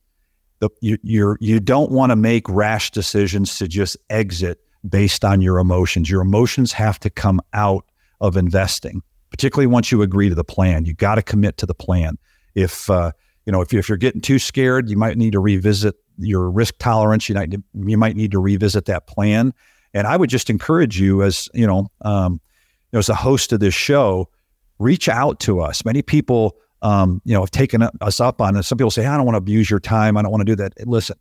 [0.64, 5.42] The, you, you're, you don't want to make rash decisions to just exit based on
[5.42, 6.10] your emotions.
[6.10, 7.86] Your emotions have to come out
[8.22, 10.86] of investing, particularly once you agree to the plan.
[10.86, 12.18] You got to commit to the plan.
[12.56, 13.12] If uh,
[13.46, 16.50] you know, if, you, if you're getting too scared, you might need to revisit your
[16.50, 17.28] risk tolerance.
[17.28, 19.54] You might, you might need to revisit that plan.
[19.94, 23.52] And I would just encourage you as, you know, um, you know, as a host
[23.52, 24.30] of this show,
[24.80, 25.84] reach out to us.
[25.84, 28.64] Many people, um, you know, have taken us up on it.
[28.64, 30.18] Some people say, I don't want to abuse your time.
[30.18, 30.74] I don't want to do that.
[30.86, 31.18] Listen,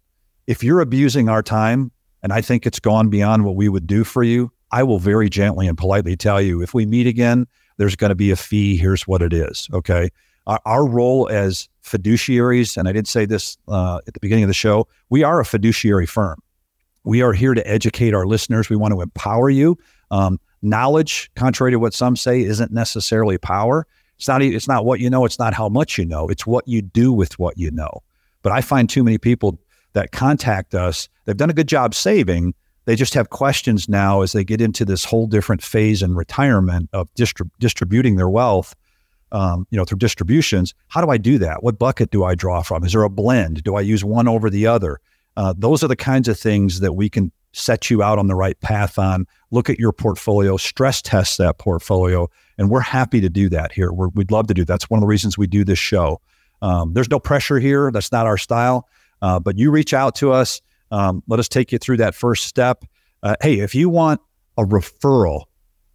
[0.46, 4.04] if you're abusing our time and I think it's gone beyond what we would do
[4.04, 7.46] for you, I will very gently and politely tell you if we meet again,
[7.76, 8.76] there's going to be a fee.
[8.76, 9.68] Here's what it is.
[9.72, 10.10] Okay.
[10.48, 14.48] Our, our role as fiduciaries, and I did say this uh, at the beginning of
[14.48, 16.42] the show, we are a fiduciary firm.
[17.04, 18.68] We are here to educate our listeners.
[18.68, 19.78] We want to empower you.
[20.10, 23.86] Um, knowledge, contrary to what some say, isn't necessarily power.
[24.22, 24.40] It's not.
[24.40, 25.24] It's not what you know.
[25.24, 26.28] It's not how much you know.
[26.28, 28.04] It's what you do with what you know.
[28.42, 29.58] But I find too many people
[29.94, 31.08] that contact us.
[31.24, 32.54] They've done a good job saving.
[32.84, 36.88] They just have questions now as they get into this whole different phase in retirement
[36.92, 38.76] of distrib- distributing their wealth.
[39.32, 40.74] Um, you know, through distributions.
[40.88, 41.64] How do I do that?
[41.64, 42.84] What bucket do I draw from?
[42.84, 43.62] Is there a blend?
[43.64, 45.00] Do I use one over the other?
[45.36, 48.34] Uh, those are the kinds of things that we can set you out on the
[48.34, 49.26] right path on.
[49.50, 52.28] Look at your portfolio, stress test that portfolio,
[52.62, 53.92] and we're happy to do that here.
[53.92, 54.62] we would love to do.
[54.62, 54.68] That.
[54.68, 56.20] That's one of the reasons we do this show.
[56.62, 57.90] Um, there's no pressure here.
[57.90, 58.88] That's not our style.
[59.20, 60.62] Uh, but you reach out to us.
[60.92, 62.84] Um, let us take you through that first step.
[63.24, 64.20] Uh, hey, if you want
[64.56, 65.46] a referral,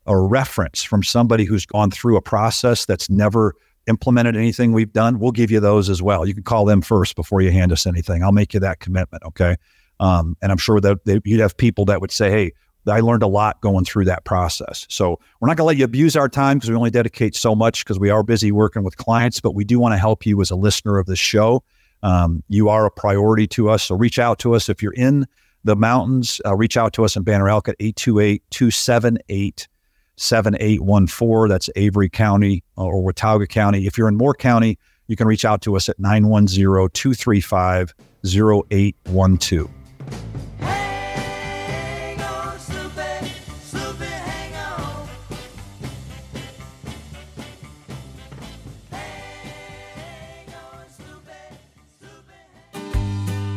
[0.08, 3.56] a reference from somebody who's gone through a process that's never
[3.88, 6.28] implemented anything we've done, we'll give you those as well.
[6.28, 8.24] You can call them first before you hand us anything.
[8.24, 9.24] I'll make you that commitment.
[9.24, 9.56] Okay.
[10.02, 12.52] Um, and I'm sure that they, you'd have people that would say, hey,
[12.88, 14.86] I learned a lot going through that process.
[14.90, 17.56] So we're not going to let you abuse our time because we only dedicate so
[17.56, 20.40] much because we are busy working with clients, but we do want to help you
[20.42, 21.64] as a listener of the show.
[22.04, 23.84] Um, you are a priority to us.
[23.84, 24.70] So reach out to us.
[24.70, 25.26] If you're in
[25.64, 29.68] the mountains, uh, reach out to us in Banner Elk at 828 278
[30.16, 31.50] 7814.
[31.50, 33.86] That's Avery County uh, or Watauga County.
[33.86, 37.94] If you're in Moore County, you can reach out to us at 910 235
[38.26, 39.77] 0812.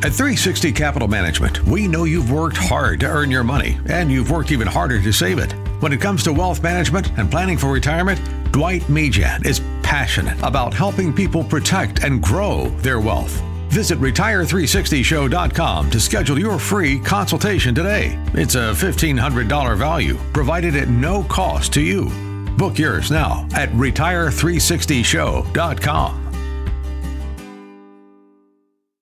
[0.03, 4.31] At 360 Capital Management, we know you've worked hard to earn your money, and you've
[4.31, 5.53] worked even harder to save it.
[5.83, 8.19] When it comes to wealth management and planning for retirement,
[8.51, 13.43] Dwight Mejan is passionate about helping people protect and grow their wealth.
[13.69, 18.19] Visit Retire360Show.com to schedule your free consultation today.
[18.33, 22.09] It's a $1,500 value provided at no cost to you.
[22.57, 26.19] Book yours now at Retire360Show.com.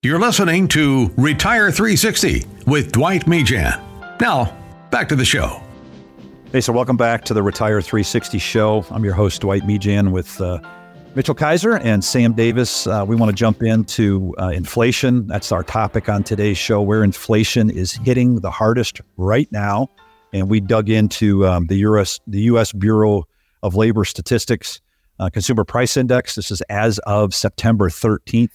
[0.09, 3.79] You're listening to Retire 360 with Dwight Mejan.
[4.19, 4.57] Now,
[4.89, 5.61] back to the show.
[6.51, 8.83] Hey, so welcome back to the Retire 360 show.
[8.89, 10.61] I'm your host, Dwight Mejan, with uh,
[11.13, 12.87] Mitchell Kaiser and Sam Davis.
[12.87, 15.27] Uh, we want to jump into uh, inflation.
[15.27, 19.89] That's our topic on today's show, where inflation is hitting the hardest right now.
[20.33, 22.73] And we dug into um, the US, the U.S.
[22.73, 23.27] Bureau
[23.61, 24.81] of Labor Statistics
[25.19, 26.33] uh, Consumer Price Index.
[26.33, 28.49] This is as of September 13th.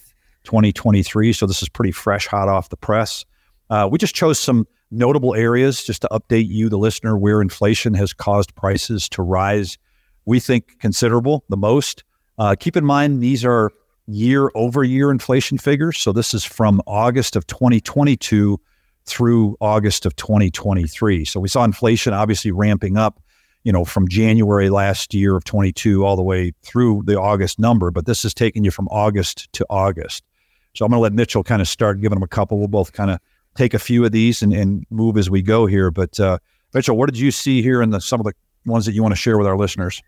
[0.45, 1.33] 2023.
[1.33, 3.25] So this is pretty fresh, hot off the press.
[3.69, 7.93] Uh, we just chose some notable areas just to update you, the listener, where inflation
[7.95, 9.77] has caused prices to rise.
[10.25, 12.03] We think considerable, the most.
[12.37, 13.71] Uh, keep in mind, these are
[14.07, 15.97] year over year inflation figures.
[15.97, 18.59] So this is from August of 2022
[19.05, 21.25] through August of 2023.
[21.25, 23.21] So we saw inflation obviously ramping up,
[23.63, 27.91] you know, from January last year of 22 all the way through the August number,
[27.91, 30.23] but this is taking you from August to August.
[30.75, 32.59] So I'm going to let Mitchell kind of start giving them a couple.
[32.59, 33.19] We'll both kind of
[33.55, 35.89] take a few of these and, and move as we go here.
[35.89, 36.37] But uh,
[36.73, 38.33] Mitchell, what did you see here in the some of the
[38.65, 40.01] ones that you want to share with our listeners?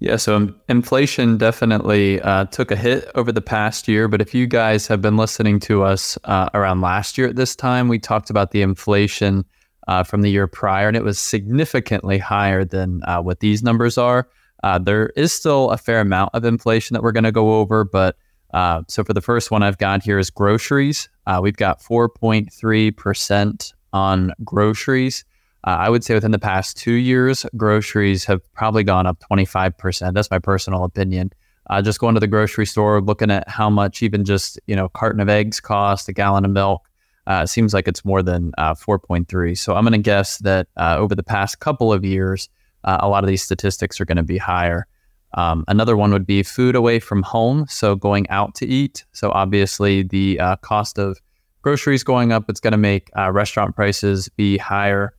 [0.00, 4.06] Yeah, so inflation definitely uh, took a hit over the past year.
[4.06, 7.56] But if you guys have been listening to us uh, around last year at this
[7.56, 9.44] time, we talked about the inflation
[9.88, 13.98] uh, from the year prior, and it was significantly higher than uh, what these numbers
[13.98, 14.28] are.
[14.62, 17.84] Uh, there is still a fair amount of inflation that we're going to go over,
[17.84, 18.16] but
[18.54, 21.08] uh, so for the first one I've got here is groceries.
[21.26, 25.24] Uh, we've got 4.3% on groceries.
[25.66, 30.14] Uh, I would say within the past two years, groceries have probably gone up 25%.
[30.14, 31.32] That's my personal opinion.
[31.68, 34.88] Uh, just going to the grocery store, looking at how much even just you know
[34.88, 36.88] carton of eggs cost, a gallon of milk.
[37.26, 39.58] Uh, seems like it's more than uh, 4.3.
[39.58, 42.48] So I'm going to guess that over the past couple of years,
[42.84, 44.86] a lot of these statistics are going to be higher.
[45.34, 49.04] Um, another one would be food away from home, so going out to eat.
[49.12, 51.18] So obviously, the uh, cost of
[51.62, 55.14] groceries going up, it's going to make uh, restaurant prices be higher.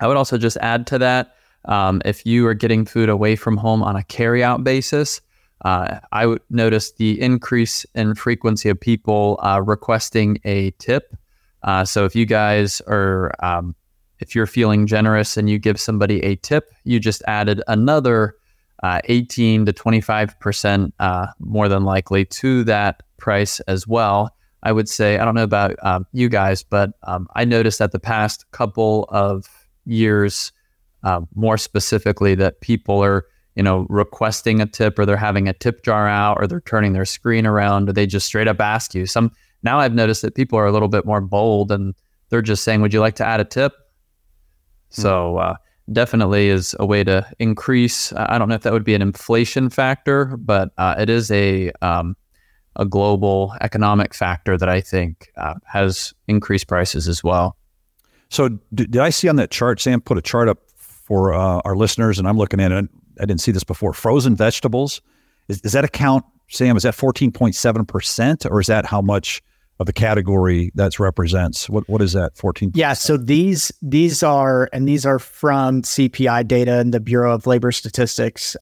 [0.00, 3.56] I would also just add to that um, if you are getting food away from
[3.56, 5.20] home on a carry-out basis,
[5.64, 11.14] uh, I would notice the increase in frequency of people uh, requesting a tip.
[11.62, 13.74] Uh, so if you guys are, um,
[14.20, 18.36] if you're feeling generous and you give somebody a tip, you just added another
[18.82, 24.34] uh, 18 to 25% uh, more than likely to that price as well.
[24.62, 27.92] I would say, I don't know about um, you guys, but um, I noticed that
[27.92, 29.46] the past couple of
[29.86, 30.52] years,
[31.02, 35.54] uh, more specifically, that people are, you know, requesting a tip or they're having a
[35.54, 38.94] tip jar out or they're turning their screen around or they just straight up ask
[38.94, 39.06] you.
[39.06, 41.94] Some now I've noticed that people are a little bit more bold and
[42.28, 45.02] they're just saying, "Would you like to add a tip?" Mm-hmm.
[45.02, 45.54] So uh,
[45.92, 48.12] definitely is a way to increase.
[48.12, 51.72] I don't know if that would be an inflation factor, but uh, it is a
[51.82, 52.16] um,
[52.76, 57.56] a global economic factor that I think uh, has increased prices as well.
[58.28, 61.60] So, did, did I see on that chart, Sam put a chart up for uh,
[61.64, 62.88] our listeners, and I'm looking at it.
[63.20, 63.92] I didn't see this before.
[63.92, 65.02] Frozen vegetables.
[65.48, 66.76] Is, does that account, Sam?
[66.76, 69.42] Is that 14.7 percent, or is that how much
[69.80, 71.68] of the category that represents?
[71.68, 72.36] What what is that?
[72.36, 72.70] 14.
[72.74, 72.92] Yeah.
[72.92, 77.72] So these these are and these are from CPI data and the Bureau of Labor
[77.72, 78.56] Statistics.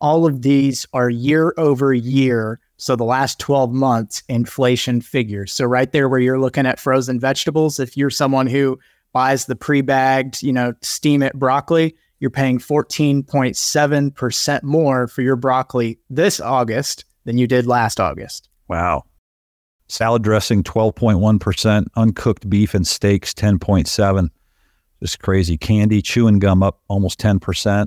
[0.00, 2.60] All of these are year over year.
[2.76, 5.52] So the last 12 months inflation figures.
[5.52, 8.78] So right there where you're looking at frozen vegetables, if you're someone who
[9.12, 15.98] buys the pre-bagged, you know, steam it broccoli, you're paying 14.7% more for your broccoli
[16.08, 18.48] this August than you did last August.
[18.68, 19.02] Wow.
[19.88, 24.28] Salad dressing 12.1%, uncooked beef and steaks 10.7.
[25.00, 25.56] Just crazy.
[25.56, 27.86] Candy, chewing gum up almost 10%.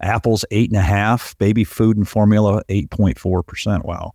[0.00, 1.36] Apples eight and a half.
[1.38, 3.84] Baby food and formula 8.4%.
[3.84, 4.12] Wow.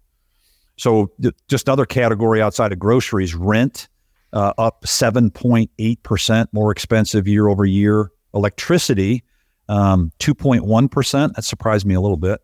[0.77, 3.87] So th- just another category outside of groceries, rent
[4.33, 8.11] uh, up 7.8% more expensive year over year.
[8.33, 9.23] Electricity,
[9.69, 11.33] um, 2.1%.
[11.33, 12.41] That surprised me a little bit.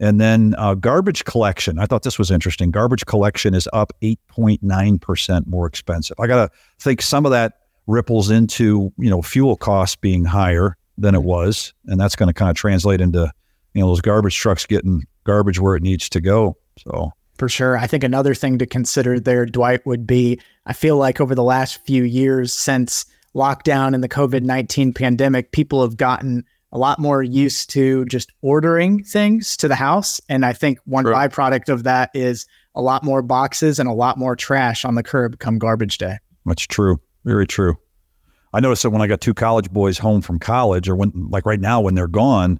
[0.00, 1.78] And then uh, garbage collection.
[1.78, 2.70] I thought this was interesting.
[2.70, 6.18] Garbage collection is up 8.9% more expensive.
[6.18, 10.76] I got to think some of that ripples into, you know, fuel costs being higher
[10.96, 11.74] than it was.
[11.86, 13.30] And that's going to kind of translate into,
[13.74, 16.56] you know, those garbage trucks getting garbage where it needs to go.
[16.78, 17.76] So for sure.
[17.76, 21.42] I think another thing to consider there, Dwight, would be I feel like over the
[21.42, 26.98] last few years since lockdown and the COVID 19 pandemic, people have gotten a lot
[26.98, 30.20] more used to just ordering things to the house.
[30.28, 34.18] And I think one byproduct of that is a lot more boxes and a lot
[34.18, 36.18] more trash on the curb come garbage day.
[36.46, 37.00] That's true.
[37.24, 37.76] Very true.
[38.52, 41.46] I noticed that when I got two college boys home from college, or when, like
[41.46, 42.58] right now, when they're gone,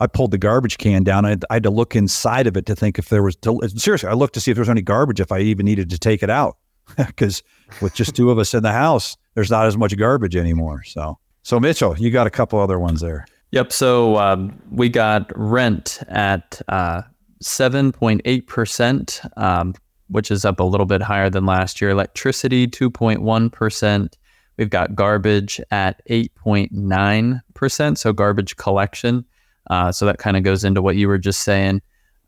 [0.00, 1.24] I pulled the garbage can down.
[1.24, 3.60] I had, I had to look inside of it to think if there was, to,
[3.76, 5.98] seriously, I looked to see if there was any garbage, if I even needed to
[5.98, 6.56] take it out.
[6.98, 7.42] Because
[7.80, 10.82] with just two of us in the house, there's not as much garbage anymore.
[10.84, 13.24] So, so Mitchell, you got a couple other ones there.
[13.54, 13.72] Yep.
[13.72, 17.02] So um, we got rent at uh,
[17.40, 19.74] 7.8%, um,
[20.08, 21.90] which is up a little bit higher than last year.
[21.90, 24.14] Electricity, 2.1%.
[24.56, 27.98] We've got garbage at 8.9%.
[27.98, 29.24] So garbage collection.
[29.70, 31.80] Uh, so that kind of goes into what you were just saying.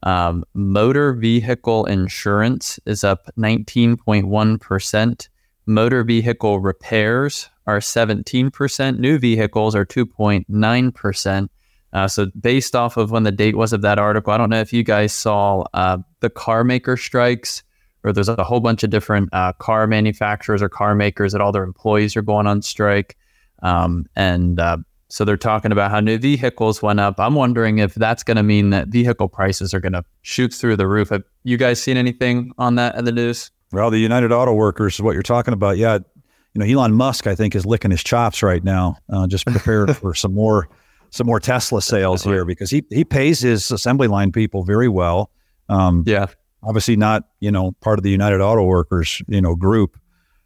[0.05, 5.29] Um, motor vehicle insurance is up 19.1%.
[5.67, 8.99] Motor vehicle repairs are 17%.
[8.99, 11.49] New vehicles are 2.9%.
[11.93, 14.61] Uh, so, based off of when the date was of that article, I don't know
[14.61, 17.63] if you guys saw uh, the car maker strikes,
[18.05, 21.53] or there's a whole bunch of different uh, car manufacturers or car makers that all
[21.53, 23.17] their employees are going on strike.
[23.63, 27.19] Um, and uh, so they're talking about how new vehicles went up.
[27.19, 30.77] I'm wondering if that's going to mean that vehicle prices are going to shoot through
[30.77, 31.11] the roof.
[31.11, 33.51] Have you guys seen anything on that in the news?
[33.73, 35.77] Well, the United Auto Workers is what you're talking about.
[35.77, 35.99] Yeah,
[36.57, 39.95] you know, Elon Musk, I think, is licking his chops right now, uh, just prepared
[39.99, 40.69] for some more
[41.11, 45.31] some more Tesla sales here because he he pays his assembly line people very well.
[45.69, 46.29] Um, yeah,
[46.63, 49.99] obviously not you know part of the United Auto Workers you know group.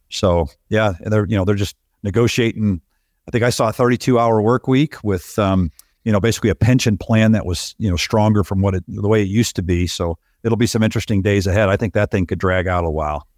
[0.08, 2.80] So yeah, they're you know they're just negotiating.
[3.28, 5.70] I think I saw a 32 hour work week with um,
[6.02, 9.08] you know basically a pension plan that was you know stronger from what it the
[9.08, 9.86] way it used to be.
[9.86, 11.68] So it'll be some interesting days ahead.
[11.68, 13.28] I think that thing could drag out a while.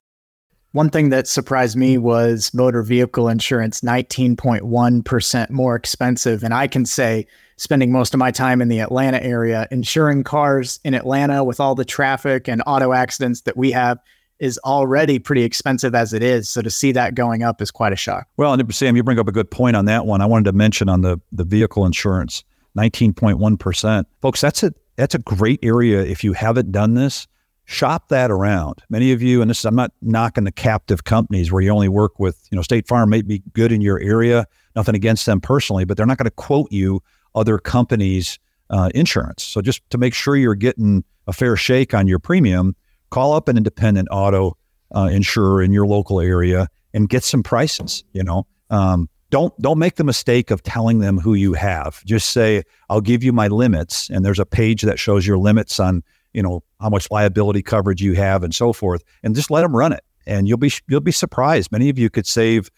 [0.73, 6.43] One thing that surprised me was motor vehicle insurance 19.1% more expensive.
[6.43, 7.27] And I can say,
[7.59, 11.75] spending most of my time in the Atlanta area, insuring cars in Atlanta with all
[11.75, 13.99] the traffic and auto accidents that we have
[14.41, 16.49] is already pretty expensive as it is.
[16.49, 18.27] So to see that going up is quite a shock.
[18.39, 20.23] Well, and Sam, you bring up a good point on that one.
[20.23, 22.45] I wanted to mention on the, the vehicle insurance,
[22.79, 24.07] 19.1%.
[24.23, 27.29] Folks, that's a, that's a great area if you haven't done this
[27.65, 28.83] shop that around.
[28.91, 31.89] Many of you, and this is I'm not knocking the captive companies where you only
[31.89, 35.41] work with, you know, State Farm may be good in your area, nothing against them
[35.41, 37.03] personally, but they're not going to quote you
[37.35, 38.39] other companies'
[38.71, 39.43] uh, insurance.
[39.43, 42.75] So just to make sure you're getting a fair shake on your premium,
[43.11, 44.57] call up an independent auto
[44.95, 48.05] uh, insurer in your local area and get some prices.
[48.13, 52.05] You know, um, don't don't make the mistake of telling them who you have.
[52.05, 55.81] Just say, "I'll give you my limits," and there's a page that shows your limits
[55.81, 56.03] on
[56.33, 59.75] you know how much liability coverage you have and so forth and just let them
[59.75, 60.05] run it.
[60.27, 61.73] And you'll be you'll be surprised.
[61.73, 62.71] Many of you could save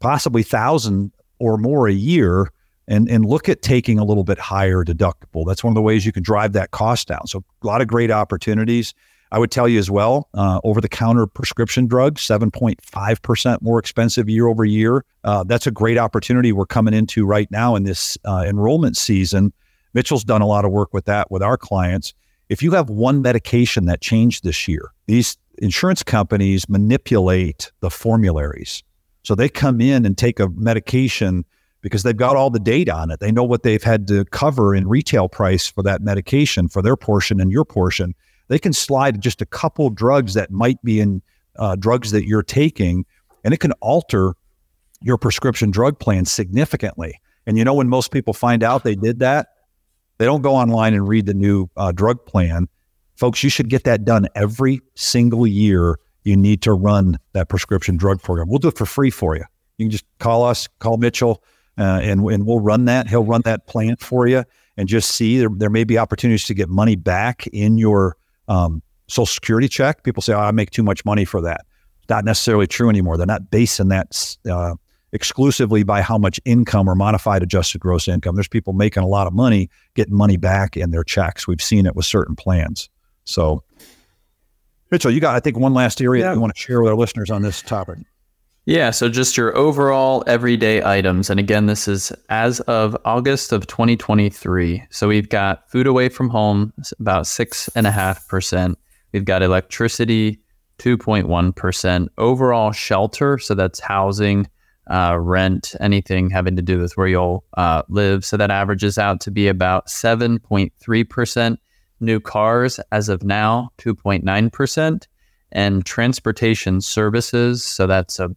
[0.00, 2.50] possibly thousand or more a year
[2.88, 5.46] and and look at taking a little bit higher deductible.
[5.46, 7.26] That's one of the ways you can drive that cost down.
[7.26, 8.94] So a lot of great opportunities.
[9.32, 14.28] I would tell you as well, uh, over the counter prescription drugs, 7.5% more expensive
[14.28, 15.04] year over year.
[15.22, 19.52] Uh, that's a great opportunity we're coming into right now in this uh, enrollment season.
[19.94, 22.12] Mitchell's done a lot of work with that with our clients
[22.50, 28.82] if you have one medication that changed this year, these insurance companies manipulate the formularies.
[29.22, 31.44] So they come in and take a medication
[31.80, 33.20] because they've got all the data on it.
[33.20, 36.96] They know what they've had to cover in retail price for that medication for their
[36.96, 38.16] portion and your portion.
[38.48, 41.22] They can slide just a couple drugs that might be in
[41.56, 43.06] uh, drugs that you're taking,
[43.44, 44.34] and it can alter
[45.00, 47.20] your prescription drug plan significantly.
[47.46, 49.50] And you know, when most people find out they did that,
[50.20, 52.68] they don't go online and read the new uh, drug plan.
[53.16, 55.98] Folks, you should get that done every single year.
[56.24, 58.46] You need to run that prescription drug program.
[58.46, 59.44] We'll do it for free for you.
[59.78, 61.42] You can just call us, call Mitchell,
[61.78, 63.08] uh, and, and we'll run that.
[63.08, 64.44] He'll run that plan for you
[64.76, 68.82] and just see there, there may be opportunities to get money back in your um,
[69.08, 70.04] social security check.
[70.04, 71.62] People say, oh, I make too much money for that.
[72.10, 73.16] Not necessarily true anymore.
[73.16, 74.74] They're not basing that uh,
[75.12, 78.34] exclusively by how much income or modified adjusted gross income.
[78.34, 81.46] There's people making a lot of money getting money back in their checks.
[81.48, 82.88] We've seen it with certain plans.
[83.24, 83.62] So,
[84.90, 86.34] Mitchell, you got, I think, one last area yeah.
[86.34, 87.98] you want to share with our listeners on this topic.
[88.66, 91.30] Yeah, so just your overall everyday items.
[91.30, 94.84] And again, this is as of August of 2023.
[94.90, 98.76] So we've got food away from home, about 6.5%.
[99.12, 100.40] We've got electricity,
[100.78, 102.08] 2.1%.
[102.18, 104.46] Overall shelter, so that's housing,
[104.90, 108.24] uh, rent, anything having to do with where you'll uh, live.
[108.24, 111.56] So that averages out to be about 7.3%.
[112.02, 115.06] New cars as of now, 2.9%.
[115.52, 118.30] And transportation services, so that's a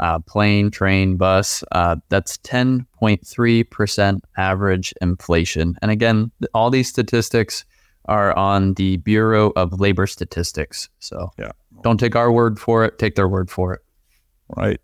[0.00, 5.76] uh, plane, train, bus, uh, that's 10.3% average inflation.
[5.82, 7.64] And again, all these statistics
[8.06, 10.88] are on the Bureau of Labor Statistics.
[10.98, 11.52] So yeah.
[11.82, 13.80] don't take our word for it, take their word for it.
[14.56, 14.80] Right.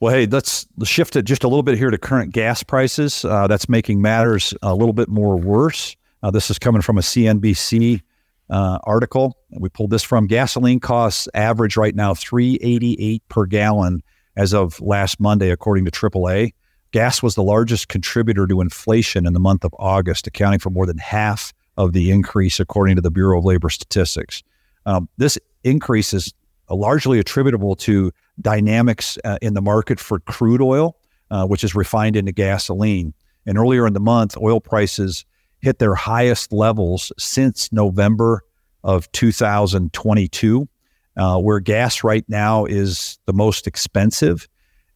[0.00, 3.24] Well, hey, let's shift it just a little bit here to current gas prices.
[3.24, 5.96] Uh, that's making matters a little bit more worse.
[6.22, 8.00] Uh, this is coming from a CNBC
[8.48, 9.36] uh, article.
[9.50, 14.04] We pulled this from gasoline costs average right now 388 per gallon
[14.36, 16.54] as of last Monday, according to AAA.
[16.92, 20.86] Gas was the largest contributor to inflation in the month of August, accounting for more
[20.86, 24.44] than half of the increase, according to the Bureau of Labor Statistics.
[24.86, 26.32] Um, this increase is
[26.70, 30.96] largely attributable to dynamics uh, in the market for crude oil,
[31.30, 33.14] uh, which is refined into gasoline.
[33.46, 35.24] And earlier in the month, oil prices
[35.60, 38.42] hit their highest levels since November
[38.84, 40.68] of 2022,
[41.16, 44.48] uh, where gas right now is the most expensive.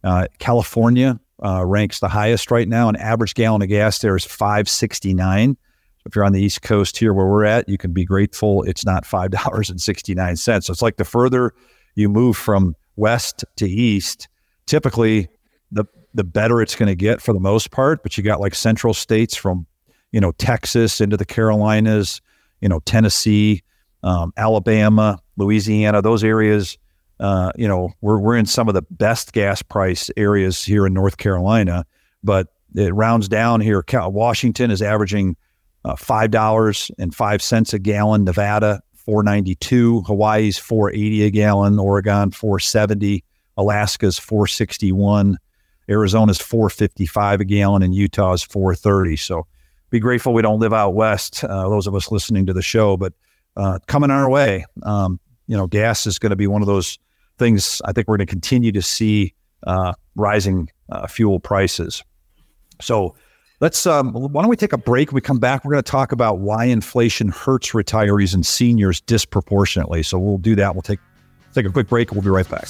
[0.04, 2.88] Uh, California uh, ranks the highest right now.
[2.88, 5.56] An average gallon of gas there is 569.
[6.04, 8.84] If you're on the East Coast here where we're at, you can be grateful it's
[8.84, 10.62] not $5.69.
[10.62, 11.52] So it's like the further
[11.94, 14.28] you move from west to east,
[14.66, 15.28] typically
[15.70, 15.84] the
[16.14, 18.02] the better it's going to get for the most part.
[18.02, 19.66] But you got like central states from,
[20.10, 22.20] you know, Texas into the Carolinas,
[22.60, 23.62] you know, Tennessee,
[24.02, 26.76] um, Alabama, Louisiana, those areas.
[27.20, 30.92] Uh, you know, we're we're in some of the best gas price areas here in
[30.92, 31.84] North Carolina,
[32.24, 33.84] but it rounds down here.
[33.92, 35.36] Washington is averaging
[35.84, 38.24] uh, five dollars and five cents a gallon.
[38.24, 40.02] Nevada four ninety two.
[40.02, 41.78] Hawaii's four eighty a gallon.
[41.78, 43.24] Oregon four seventy.
[43.56, 45.38] Alaska's four sixty one.
[45.88, 49.16] Arizona's four fifty five a gallon, and Utah's four thirty.
[49.16, 49.46] So
[49.90, 51.44] be grateful we don't live out west.
[51.44, 53.12] Uh, those of us listening to the show, but
[53.56, 56.98] uh, coming our way, um, you know, gas is going to be one of those
[57.38, 57.82] things.
[57.84, 59.34] I think we're going to continue to see
[59.66, 62.02] uh, rising uh, fuel prices.
[62.80, 63.14] So
[63.62, 63.86] Let's.
[63.86, 65.12] Um, why don't we take a break?
[65.12, 65.64] When we come back.
[65.64, 70.02] We're going to talk about why inflation hurts retirees and seniors disproportionately.
[70.02, 70.74] So we'll do that.
[70.74, 70.98] We'll take
[71.54, 72.10] take a quick break.
[72.10, 72.68] We'll be right back.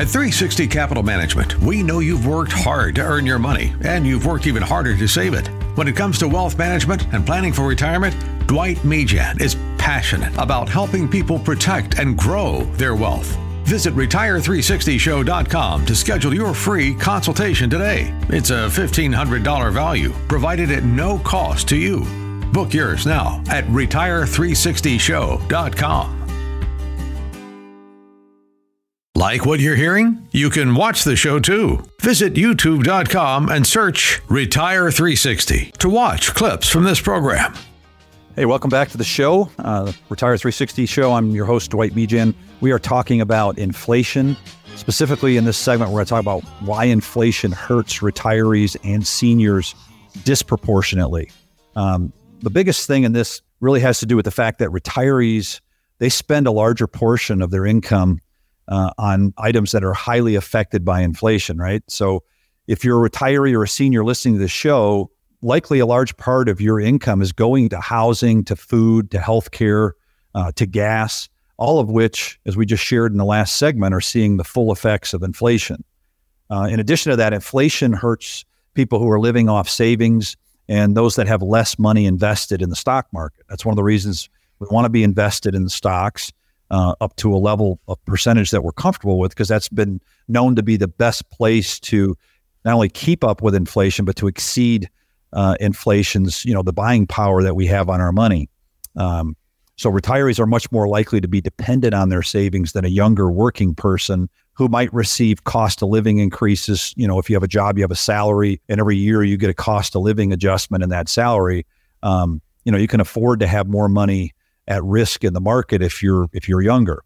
[0.00, 4.24] At 360 Capital Management, we know you've worked hard to earn your money, and you've
[4.24, 5.48] worked even harder to save it.
[5.76, 10.70] When it comes to wealth management and planning for retirement, Dwight Mejan is passionate about
[10.70, 13.36] helping people protect and grow their wealth.
[13.64, 18.14] Visit Retire360Show.com to schedule your free consultation today.
[18.30, 22.06] It's a $1,500 value provided at no cost to you.
[22.54, 26.19] Book yours now at Retire360Show.com.
[29.20, 30.26] Like what you're hearing?
[30.30, 31.84] You can watch the show too.
[32.00, 37.52] Visit youtube.com and search Retire 360 to watch clips from this program.
[38.34, 41.12] Hey, welcome back to the show, uh, Retire 360 show.
[41.12, 42.34] I'm your host, Dwight Mejan.
[42.62, 44.38] We are talking about inflation.
[44.76, 49.74] Specifically, in this segment, we're going to talk about why inflation hurts retirees and seniors
[50.24, 51.30] disproportionately.
[51.76, 55.60] Um, the biggest thing in this really has to do with the fact that retirees
[55.98, 58.22] they spend a larger portion of their income
[58.70, 61.82] uh, on items that are highly affected by inflation, right?
[61.88, 62.22] So
[62.66, 65.10] if you're a retiree or a senior listening to the show,
[65.42, 69.92] likely a large part of your income is going to housing, to food, to healthcare,
[70.34, 74.00] uh, to gas, all of which, as we just shared in the last segment, are
[74.00, 75.84] seeing the full effects of inflation.
[76.48, 78.44] Uh, in addition to that, inflation hurts
[78.74, 80.36] people who are living off savings
[80.68, 83.44] and those that have less money invested in the stock market.
[83.48, 84.28] That's one of the reasons
[84.60, 86.32] we want to be invested in the stocks
[86.70, 90.54] uh, up to a level of percentage that we're comfortable with, because that's been known
[90.56, 92.16] to be the best place to
[92.64, 94.88] not only keep up with inflation, but to exceed
[95.32, 98.48] uh, inflation's, you know, the buying power that we have on our money.
[98.96, 99.36] Um,
[99.76, 103.30] so retirees are much more likely to be dependent on their savings than a younger
[103.30, 106.92] working person who might receive cost of living increases.
[106.96, 109.38] You know, if you have a job, you have a salary, and every year you
[109.38, 111.64] get a cost of living adjustment in that salary.
[112.02, 114.34] Um, you know, you can afford to have more money
[114.70, 117.02] at risk in the market if you're if you're younger.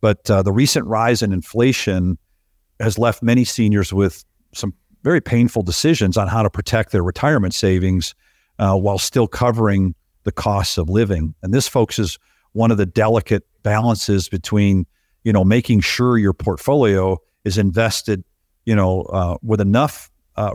[0.00, 2.18] But uh, the recent rise in inflation
[2.78, 7.54] has left many seniors with some very painful decisions on how to protect their retirement
[7.54, 8.14] savings
[8.58, 9.94] uh, while still covering
[10.24, 11.34] the costs of living.
[11.42, 12.18] And this, folks, is
[12.52, 14.86] one of the delicate balances between,
[15.24, 18.24] you know, making sure your portfolio is invested,
[18.64, 20.52] you know, uh, with enough uh,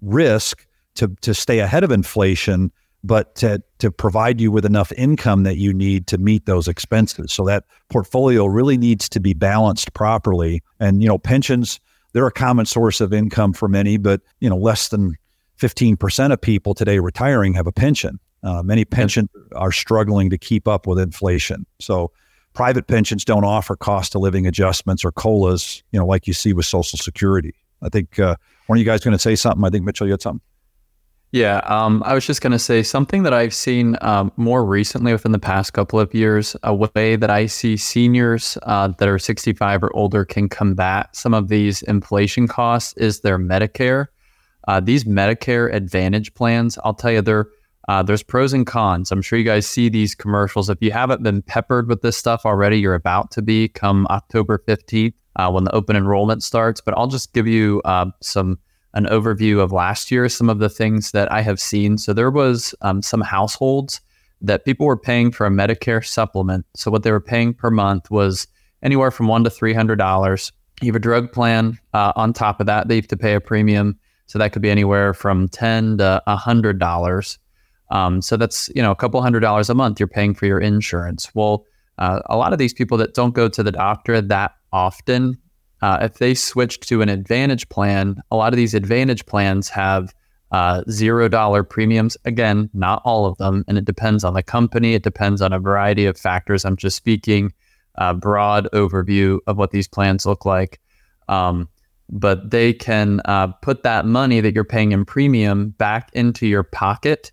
[0.00, 2.70] risk to to stay ahead of inflation,
[3.04, 7.32] but to to provide you with enough income that you need to meet those expenses.
[7.32, 10.62] So that portfolio really needs to be balanced properly.
[10.78, 11.80] And you know, pensions
[12.12, 15.16] they're a common source of income for many, but you know, less than
[15.58, 18.18] 15% of people today retiring have a pension.
[18.42, 21.64] Uh, many pensions are struggling to keep up with inflation.
[21.80, 22.10] So
[22.54, 26.52] private pensions don't offer cost of living adjustments or colas, you know, like you see
[26.52, 27.54] with Social Security.
[27.82, 28.36] I think, uh,
[28.68, 29.64] weren't you guys going to say something?
[29.64, 30.42] I think Mitchell, you had something.
[31.32, 35.12] Yeah, um, I was just going to say something that I've seen um, more recently
[35.12, 36.54] within the past couple of years.
[36.62, 41.32] A way that I see seniors uh, that are 65 or older can combat some
[41.32, 44.08] of these inflation costs is their Medicare.
[44.68, 47.46] Uh, these Medicare Advantage plans, I'll tell you, there
[47.88, 49.10] uh, there's pros and cons.
[49.10, 50.70] I'm sure you guys see these commercials.
[50.70, 54.62] If you haven't been peppered with this stuff already, you're about to be come October
[54.68, 56.80] 15th uh, when the open enrollment starts.
[56.80, 58.58] But I'll just give you uh, some
[58.94, 61.98] an overview of last year, some of the things that I have seen.
[61.98, 64.00] So there was um, some households
[64.40, 66.66] that people were paying for a Medicare supplement.
[66.74, 68.46] So what they were paying per month was
[68.82, 70.52] anywhere from one to three hundred dollars.
[70.80, 73.40] You have a drug plan uh, on top of that; they have to pay a
[73.40, 73.98] premium.
[74.26, 77.38] So that could be anywhere from ten to a hundred dollars.
[77.90, 80.58] Um, so that's you know a couple hundred dollars a month you're paying for your
[80.58, 81.32] insurance.
[81.34, 81.64] Well,
[81.98, 85.38] uh, a lot of these people that don't go to the doctor that often
[85.82, 90.14] uh, if they switch to an advantage plan, a lot of these advantage plans have
[90.52, 92.16] uh, zero dollar premiums.
[92.24, 94.94] Again, not all of them, and it depends on the company.
[94.94, 96.64] It depends on a variety of factors.
[96.64, 97.52] I'm just speaking
[97.96, 100.80] a broad overview of what these plans look like.
[101.28, 101.68] Um,
[102.08, 106.62] but they can uh, put that money that you're paying in premium back into your
[106.62, 107.32] pocket.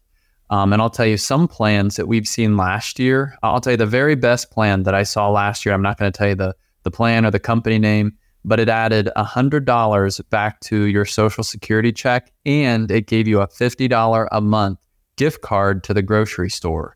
[0.50, 3.38] Um, and I'll tell you some plans that we've seen last year.
[3.44, 5.76] I'll tell you the very best plan that I saw last year.
[5.76, 8.70] I'm not going to tell you the the plan or the company name but it
[8.70, 14.42] added $100 back to your social security check and it gave you a $50 a
[14.42, 14.80] month
[15.18, 16.96] gift card to the grocery store.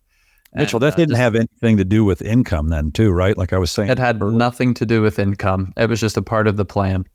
[0.55, 3.37] Mitchell, that uh, didn't just, have anything to do with income then, too, right?
[3.37, 3.89] Like I was saying.
[3.89, 4.37] It had earlier.
[4.37, 5.73] nothing to do with income.
[5.77, 7.05] It was just a part of the plan.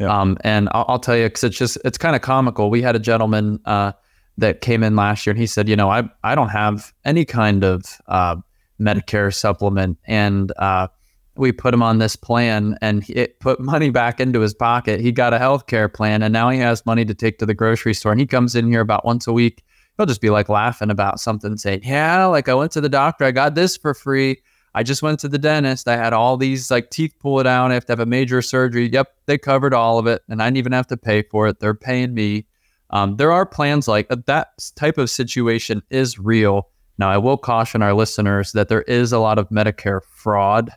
[0.00, 0.08] Yeah.
[0.08, 2.68] Um, and I'll, I'll, tell you, because it's just, it's kind of comical.
[2.68, 3.92] We had a gentleman uh,
[4.38, 7.24] that came in last year and he said, you know, I, I don't have any
[7.24, 8.36] kind of uh,
[8.80, 9.98] Medicare supplement.
[10.06, 10.88] And, uh,
[11.36, 15.00] we put him on this plan and it put money back into his pocket.
[15.00, 17.54] He got a health care plan and now he has money to take to the
[17.54, 18.12] grocery store.
[18.12, 19.64] And he comes in here about once a week.
[19.96, 23.24] He'll just be like laughing about something, saying, Yeah, like I went to the doctor,
[23.24, 24.40] I got this for free.
[24.74, 25.88] I just went to the dentist.
[25.88, 27.70] I had all these like teeth pulled out.
[27.70, 28.88] I have to have a major surgery.
[28.88, 31.58] Yep, they covered all of it, and I didn't even have to pay for it.
[31.58, 32.46] They're paying me.
[32.90, 36.68] Um, there are plans like uh, that type of situation is real.
[36.98, 40.70] Now, I will caution our listeners that there is a lot of Medicare fraud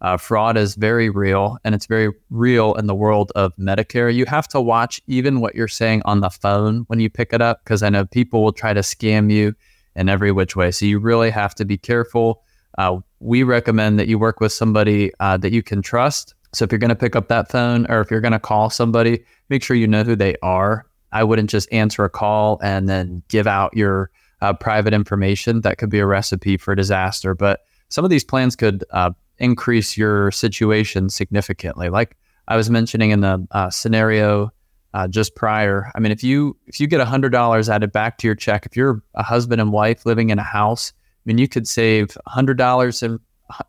[0.00, 4.14] uh, fraud is very real and it's very real in the world of Medicare.
[4.14, 7.42] You have to watch even what you're saying on the phone when you pick it
[7.42, 9.54] up because I know people will try to scam you
[9.96, 10.70] in every which way.
[10.70, 12.42] So you really have to be careful.
[12.76, 16.34] Uh, we recommend that you work with somebody uh, that you can trust.
[16.54, 18.70] So if you're going to pick up that phone or if you're going to call
[18.70, 20.86] somebody, make sure you know who they are.
[21.10, 25.62] I wouldn't just answer a call and then give out your uh, private information.
[25.62, 27.34] That could be a recipe for disaster.
[27.34, 31.88] But some of these plans could uh, increase your situation significantly.
[31.88, 32.16] Like
[32.48, 34.50] I was mentioning in the uh, scenario
[34.94, 35.90] uh, just prior.
[35.94, 38.76] I mean, if you if you get hundred dollars added back to your check, if
[38.76, 40.92] you're a husband and wife living in a house
[41.28, 43.18] I mean, you could save $100 in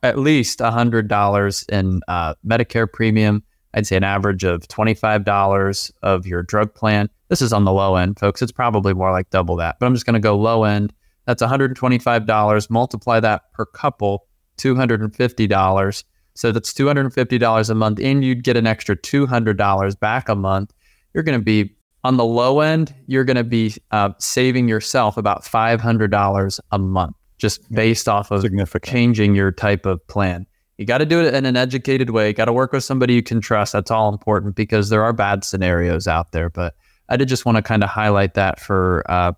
[0.02, 3.44] at least $100 in uh, Medicare premium.
[3.74, 7.10] I'd say an average of $25 of your drug plan.
[7.28, 8.42] This is on the low end, folks.
[8.42, 10.94] It's probably more like double that, but I'm just going to go low end.
[11.26, 12.70] That's $125.
[12.70, 14.26] Multiply that per couple,
[14.60, 16.04] $250.
[16.36, 20.74] So that's $250 a month, and you'd get an extra $200 back a month.
[21.14, 25.18] You're going to be on the low end, you're going to be uh, saving yourself
[25.18, 28.46] about $500 a month just based off of
[28.84, 30.46] changing your type of plan.
[30.78, 32.32] You got to do it in an educated way.
[32.32, 33.74] Got to work with somebody you can trust.
[33.74, 36.50] That's all important because there are bad scenarios out there.
[36.50, 36.76] But
[37.10, 39.34] I did just want to kind of highlight that for uh,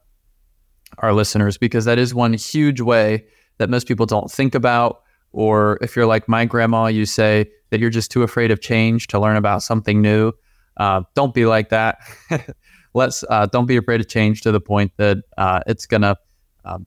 [0.99, 3.26] our listeners because that is one huge way
[3.57, 5.01] that most people don't think about
[5.34, 9.07] or if you're like my grandma, you say that you're just too afraid of change
[9.07, 10.32] to learn about something new.
[10.77, 11.99] Uh, don't be like that.
[12.93, 16.17] Let's uh, don't be afraid of change to the point that uh, it's gonna
[16.65, 16.86] um,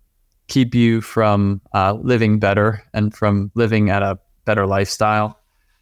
[0.49, 5.39] keep you from uh, living better and from living at a better lifestyle.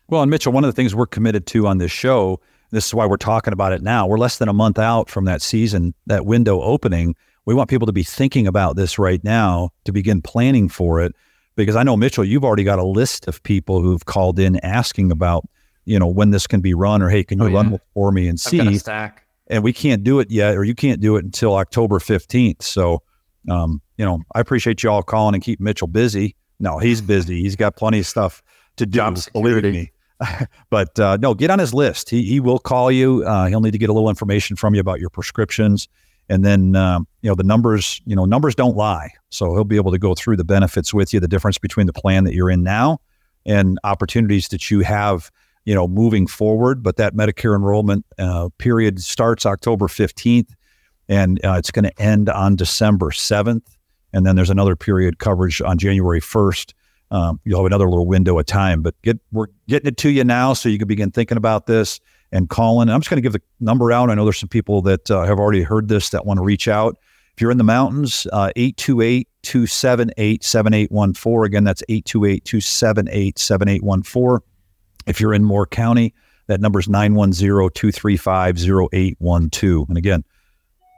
[0.09, 2.41] Well, and Mitchell, one of the things we're committed to on this show,
[2.71, 4.07] this is why we're talking about it now.
[4.07, 7.17] We're less than a month out from that season, that window opening.
[7.45, 11.15] We want people to be thinking about this right now to begin planning for it
[11.57, 15.13] because I know Mitchell, you've already got a list of people who've called in asking
[15.13, 15.49] about,
[15.85, 17.57] you know, when this can be run or hey, can you oh, yeah.
[17.57, 18.79] run for me and see?
[18.79, 19.27] stack.
[19.49, 22.63] And we can't do it yet, or you can't do it until October fifteenth.
[22.63, 23.03] So,
[23.51, 26.37] um, you know, I appreciate you all calling and keep Mitchell busy.
[26.59, 27.43] No, he's busy.
[27.43, 28.43] He's got plenty of stuff
[28.77, 28.97] to do.
[28.97, 29.93] Job believe me.
[30.71, 32.09] but uh, no, get on his list.
[32.09, 33.25] He he will call you.
[33.25, 35.89] Uh, he'll need to get a little information from you about your prescriptions.
[36.29, 39.11] And then, um, you know, the numbers, you know, numbers don't lie.
[39.31, 41.93] So he'll be able to go through the benefits with you, the difference between the
[41.93, 43.01] plan that you're in now
[43.45, 45.31] and opportunities that you have,
[45.65, 46.83] you know, moving forward.
[46.83, 50.51] But that Medicare enrollment uh, period starts October 15th
[51.09, 53.67] and uh, it's going to end on December 7th.
[54.13, 56.73] And then there's another period coverage on January 1st.
[57.11, 60.25] Um, you'll have another little window of time, but get we're getting it to you
[60.25, 62.01] now so you can begin thinking about this
[62.33, 62.89] and calling.
[62.89, 64.11] And I'm just going to give the number out.
[64.11, 66.69] I know there's some people that uh, have already heard this that want to reach
[66.69, 66.97] out.
[67.35, 71.45] If you're in the mountains, uh, 828 278 7814.
[71.45, 74.47] Again, that's 828 278 7814.
[75.07, 76.15] If you're in Moore County,
[76.47, 78.59] that number is 910 235
[78.93, 79.89] 0812.
[79.89, 80.25] And again,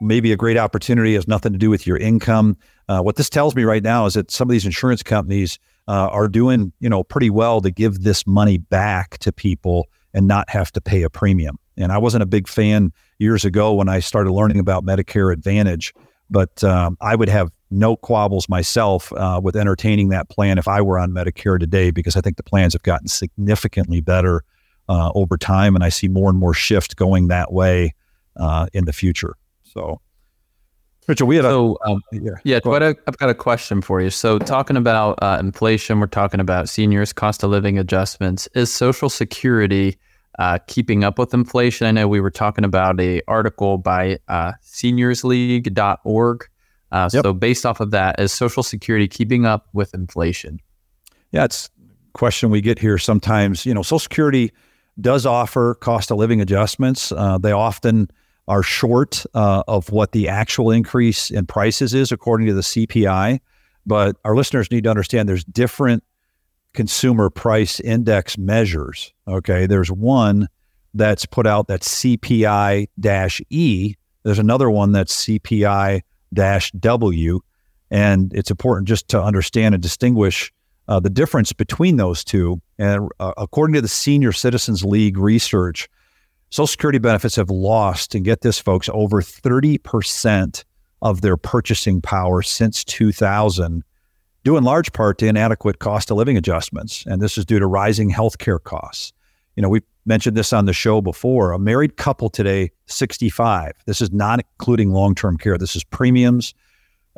[0.01, 2.57] maybe a great opportunity has nothing to do with your income.
[2.89, 5.57] Uh, what this tells me right now is that some of these insurance companies
[5.87, 10.27] uh, are doing, you know, pretty well to give this money back to people and
[10.27, 11.59] not have to pay a premium.
[11.77, 15.93] And I wasn't a big fan years ago when I started learning about Medicare Advantage,
[16.29, 20.81] but um, I would have no quabbles myself uh, with entertaining that plan if I
[20.81, 24.43] were on Medicare today, because I think the plans have gotten significantly better
[24.87, 27.93] uh, over time, and I see more and more shift going that way
[28.37, 29.35] uh, in the future.
[29.63, 29.99] So,
[31.07, 33.99] Richard, we had so, a um, yeah, yeah but I, have got a question for
[33.99, 34.09] you.
[34.09, 38.47] So, talking about uh, inflation, we're talking about seniors' cost of living adjustments.
[38.53, 39.97] Is Social Security
[40.39, 41.87] uh, keeping up with inflation.
[41.87, 46.49] I know we were talking about a article by uh, seniorsleague.org.
[46.91, 47.23] Uh, yep.
[47.23, 50.59] So based off of that, is Social Security keeping up with inflation?
[51.31, 53.65] Yeah, it's a question we get here sometimes.
[53.65, 54.51] You know, Social Security
[54.99, 57.11] does offer cost of living adjustments.
[57.11, 58.09] Uh, they often
[58.47, 63.39] are short uh, of what the actual increase in prices is according to the CPI.
[63.85, 66.03] But our listeners need to understand there's different
[66.75, 69.13] consumer price index measures.
[69.27, 70.47] Okay, there's one
[70.93, 72.87] that's put out that's CPI
[73.49, 73.95] E.
[74.23, 76.01] There's another one that's CPI
[76.33, 77.39] W.
[77.91, 80.51] And it's important just to understand and distinguish
[80.87, 82.61] uh, the difference between those two.
[82.77, 85.87] And uh, according to the Senior Citizens League research,
[86.49, 90.63] Social Security benefits have lost, and get this, folks, over 30%
[91.01, 93.83] of their purchasing power since 2000
[94.45, 97.03] due in large part to inadequate cost of living adjustments.
[97.07, 99.11] And this is due to rising healthcare costs.
[99.55, 101.51] You know, we mentioned this on the show before.
[101.51, 103.73] A married couple today, 65.
[103.87, 105.57] This is not including long term care.
[105.57, 106.53] This is premiums,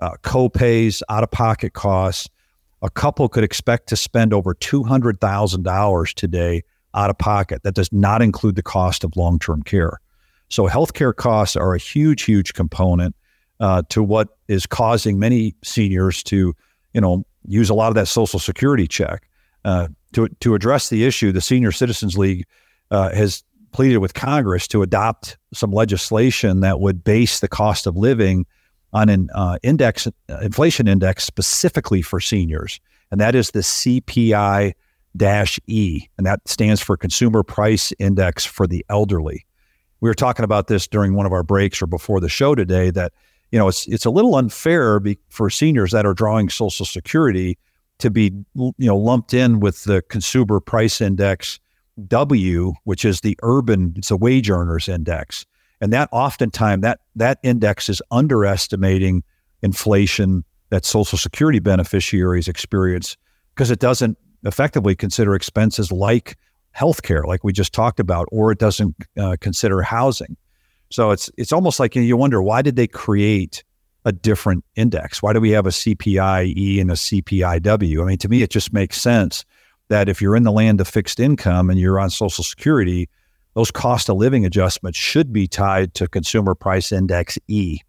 [0.01, 2.29] uh, co-pays, out of pocket costs.
[2.81, 6.61] A couple could expect to spend over $200,000 today
[6.93, 7.63] out of pocket.
[7.63, 9.99] That does not include the cost of long term care.
[10.47, 13.15] So, healthcare costs are a huge, huge component
[13.59, 16.55] uh, to what is causing many seniors to
[16.97, 19.29] you know, use a lot of that Social Security check.
[19.63, 22.43] Uh, to to address the issue, the Senior Citizens League
[22.89, 27.95] uh, has pleaded with Congress to adopt some legislation that would base the cost of
[27.95, 28.47] living
[28.93, 32.79] on an uh, index, uh, inflation index specifically for seniors,
[33.11, 34.73] and that is the CPI
[35.15, 39.45] dash E, and that stands for Consumer Price Index for the Elderly.
[40.01, 42.89] We were talking about this during one of our breaks or before the show today
[42.89, 43.13] that
[43.51, 47.57] you know, it's it's a little unfair be, for seniors that are drawing Social Security
[47.99, 51.59] to be you know lumped in with the consumer price index
[52.07, 55.45] W, which is the urban, it's a wage earners index,
[55.81, 59.23] and that oftentimes that that index is underestimating
[59.63, 63.17] inflation that Social Security beneficiaries experience
[63.55, 66.37] because it doesn't effectively consider expenses like
[66.75, 70.37] healthcare, like we just talked about, or it doesn't uh, consider housing.
[70.89, 73.63] So it's it's almost like you wonder why did they create
[74.05, 75.21] a different index?
[75.21, 78.01] Why do we have a CPIE and a CPIW?
[78.01, 79.43] I mean, to me, it just makes sense
[79.89, 83.09] that if you're in the land of fixed income and you're on Social Security,
[83.53, 87.79] those cost of living adjustments should be tied to Consumer Price Index E.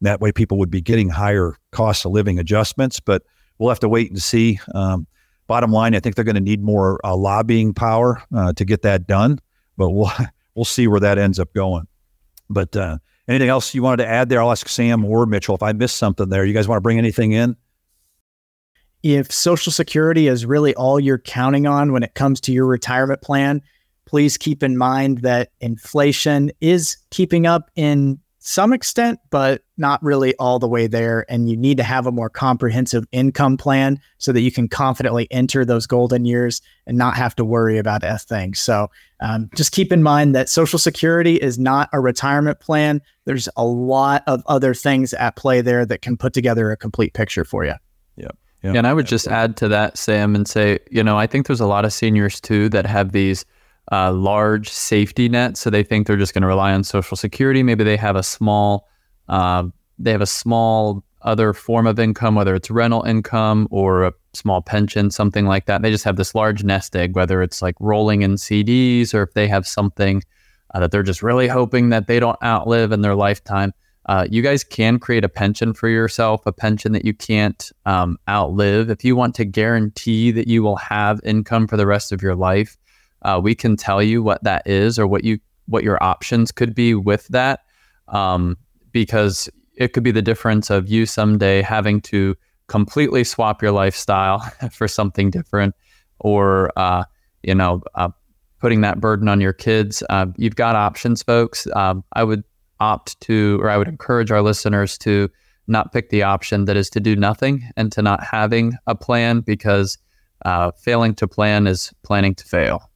[0.00, 3.22] That way, people would be getting higher cost of living adjustments, but
[3.58, 4.60] we'll have to wait and see.
[4.74, 5.06] Um,
[5.46, 8.82] bottom line, I think they're going to need more uh, lobbying power uh, to get
[8.82, 9.40] that done,
[9.76, 10.10] but we'll
[10.54, 11.86] we'll see where that ends up going.
[12.50, 14.40] But uh, anything else you wanted to add there?
[14.40, 16.44] I'll ask Sam or Mitchell if I missed something there.
[16.44, 17.56] You guys want to bring anything in?
[19.02, 23.22] If Social Security is really all you're counting on when it comes to your retirement
[23.22, 23.62] plan,
[24.06, 28.18] please keep in mind that inflation is keeping up in
[28.48, 31.26] some extent, but not really all the way there.
[31.28, 35.28] And you need to have a more comprehensive income plan so that you can confidently
[35.30, 38.54] enter those golden years and not have to worry about a thing.
[38.54, 38.90] So
[39.20, 43.02] um, just keep in mind that Social Security is not a retirement plan.
[43.26, 47.12] There's a lot of other things at play there that can put together a complete
[47.12, 47.74] picture for you.
[48.16, 48.28] Yeah.
[48.62, 48.72] Yeah.
[48.72, 51.60] And I would just add to that, Sam, and say, you know, I think there's
[51.60, 53.44] a lot of seniors too that have these
[53.90, 57.62] uh, large safety net, so they think they're just going to rely on Social Security.
[57.62, 58.88] Maybe they have a small,
[59.28, 59.64] uh,
[59.98, 64.62] they have a small other form of income, whether it's rental income or a small
[64.62, 65.82] pension, something like that.
[65.82, 69.34] They just have this large nest egg, whether it's like rolling in CDs or if
[69.34, 70.22] they have something
[70.74, 73.72] uh, that they're just really hoping that they don't outlive in their lifetime.
[74.06, 78.16] Uh, you guys can create a pension for yourself, a pension that you can't um,
[78.28, 78.88] outlive.
[78.88, 82.34] If you want to guarantee that you will have income for the rest of your
[82.34, 82.78] life,
[83.22, 86.74] uh, we can tell you what that is or what you what your options could
[86.74, 87.60] be with that
[88.08, 88.56] um,
[88.92, 92.34] because it could be the difference of you someday having to
[92.68, 94.40] completely swap your lifestyle
[94.72, 95.74] for something different
[96.20, 97.04] or uh,
[97.42, 98.08] you know uh,
[98.60, 100.02] putting that burden on your kids.
[100.10, 101.66] Uh, you've got options folks.
[101.74, 102.44] Um, i would
[102.80, 105.28] opt to or i would encourage our listeners to
[105.66, 109.40] not pick the option that is to do nothing and to not having a plan
[109.40, 109.98] because
[110.44, 112.87] uh, failing to plan is planning to fail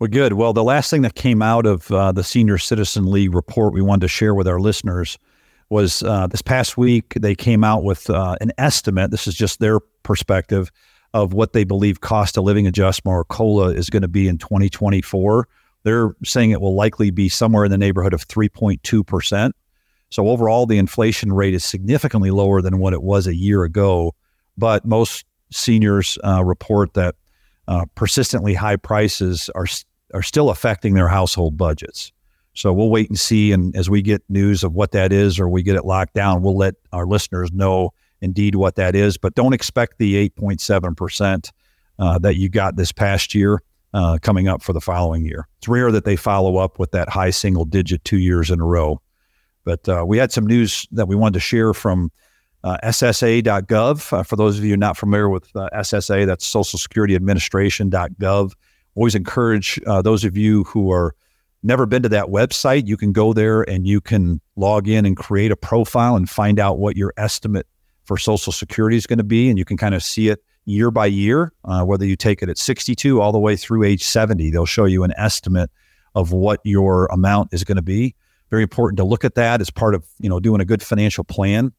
[0.00, 0.32] well, good.
[0.32, 3.82] Well, the last thing that came out of uh, the Senior Citizen League report we
[3.82, 5.18] wanted to share with our listeners
[5.68, 9.10] was uh, this past week they came out with uh, an estimate.
[9.10, 10.72] This is just their perspective
[11.12, 14.38] of what they believe cost of living adjustment or COLA is going to be in
[14.38, 15.46] 2024.
[15.82, 19.52] They're saying it will likely be somewhere in the neighborhood of 3.2%.
[20.08, 24.14] So overall, the inflation rate is significantly lower than what it was a year ago.
[24.56, 27.16] But most seniors uh, report that
[27.68, 29.66] uh, persistently high prices are
[30.14, 32.12] are still affecting their household budgets.
[32.54, 33.52] So we'll wait and see.
[33.52, 36.42] And as we get news of what that is or we get it locked down,
[36.42, 39.16] we'll let our listeners know indeed what that is.
[39.16, 41.50] But don't expect the 8.7%
[41.98, 43.62] uh, that you got this past year
[43.94, 45.46] uh, coming up for the following year.
[45.58, 48.64] It's rare that they follow up with that high single digit two years in a
[48.64, 49.00] row.
[49.64, 52.10] But uh, we had some news that we wanted to share from
[52.64, 54.12] uh, SSA.gov.
[54.12, 58.52] Uh, for those of you not familiar with uh, SSA, that's Social Security Administration.gov
[59.00, 61.14] always encourage uh, those of you who are
[61.62, 65.16] never been to that website, you can go there and you can log in and
[65.16, 67.66] create a profile and find out what your estimate
[68.04, 69.48] for Social Security is going to be.
[69.48, 72.50] And you can kind of see it year by year, uh, whether you take it
[72.50, 74.50] at 62 all the way through age 70.
[74.50, 75.70] They'll show you an estimate
[76.14, 78.14] of what your amount is going to be.
[78.50, 81.24] Very important to look at that as part of you know doing a good financial
[81.24, 81.72] plan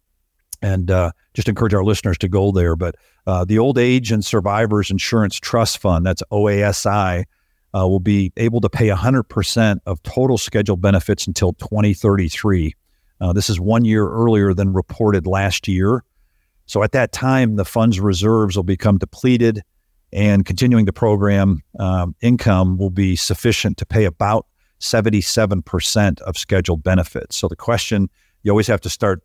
[0.62, 2.76] and uh, just encourage our listeners to go there.
[2.76, 2.95] But
[3.28, 7.26] uh, the Old Age and Survivors Insurance Trust Fund, that's OASI,
[7.74, 12.76] uh, will be able to pay 100% of total scheduled benefits until 2033.
[13.20, 16.03] Uh, this is one year earlier than reported last year.
[16.66, 19.62] So at that time, the fund's reserves will become depleted,
[20.14, 24.47] and continuing the program um, income will be sufficient to pay about
[24.80, 27.36] 77% of scheduled benefits.
[27.38, 28.09] So the question
[28.43, 29.22] you always have to start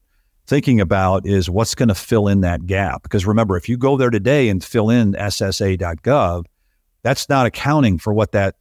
[0.46, 3.02] thinking about is what's going to fill in that gap.
[3.02, 6.44] Because remember, if you go there today and fill in SSA.gov,
[7.02, 8.56] that's not accounting for what that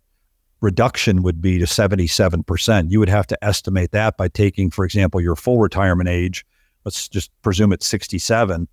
[0.62, 2.92] reduction would be to 77%.
[2.92, 6.46] You would have to estimate that by taking, for example, your full retirement age.
[6.86, 8.68] Let's just presume it's 67.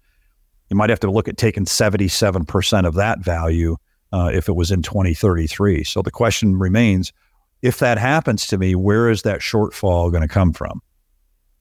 [0.70, 3.76] You might have to look at taking 77% of that value
[4.12, 5.84] uh, if it was in 2033.
[5.84, 7.12] So the question remains
[7.60, 10.80] if that happens to me, where is that shortfall going to come from?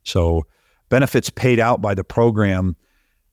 [0.03, 0.45] So
[0.91, 2.75] benefits paid out by the program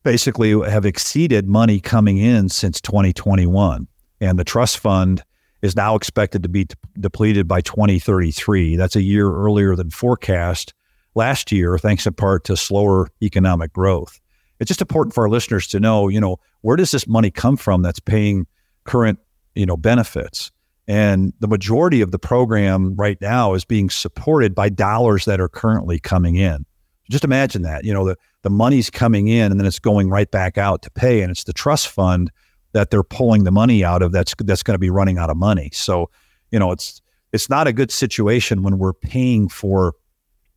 [0.04, 3.86] basically have exceeded money coming in since 2021.
[4.20, 5.22] And the trust fund
[5.60, 8.76] is now expected to be depleted by 2033.
[8.76, 10.72] That's a year earlier than forecast
[11.14, 14.20] last year, thanks in part to slower economic growth.
[14.60, 17.56] It's just important for our listeners to know, you know, where does this money come
[17.56, 18.46] from that's paying
[18.84, 19.18] current,
[19.54, 20.52] you know, benefits?
[20.86, 25.48] And the majority of the program right now is being supported by dollars that are
[25.48, 26.64] currently coming in.
[27.10, 30.30] Just imagine that, you know, the, the money's coming in and then it's going right
[30.30, 31.22] back out to pay.
[31.22, 32.30] And it's the trust fund
[32.72, 35.36] that they're pulling the money out of that's that's going to be running out of
[35.36, 35.70] money.
[35.72, 36.10] So,
[36.50, 37.00] you know, it's
[37.32, 39.94] it's not a good situation when we're paying for,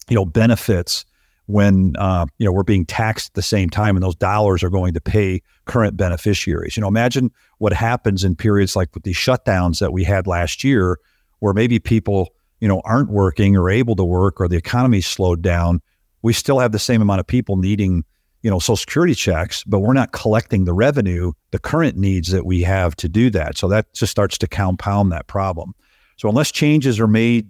[0.10, 1.06] you know, benefits
[1.52, 4.70] when uh, you know we're being taxed at the same time and those dollars are
[4.70, 6.78] going to pay current beneficiaries.
[6.78, 10.64] You know, imagine what happens in periods like with these shutdowns that we had last
[10.64, 10.98] year,
[11.40, 12.30] where maybe people
[12.60, 15.82] you know aren't working or able to work or the economy slowed down.
[16.22, 18.04] We still have the same amount of people needing
[18.42, 22.46] you know social security checks, but we're not collecting the revenue, the current needs that
[22.46, 23.58] we have to do that.
[23.58, 25.74] So that just starts to compound that problem.
[26.18, 27.50] So unless changes are made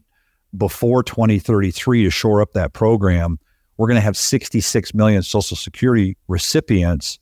[0.58, 3.40] before 2033 to shore up that program
[3.82, 7.18] we're going to have 66 million Social Security recipients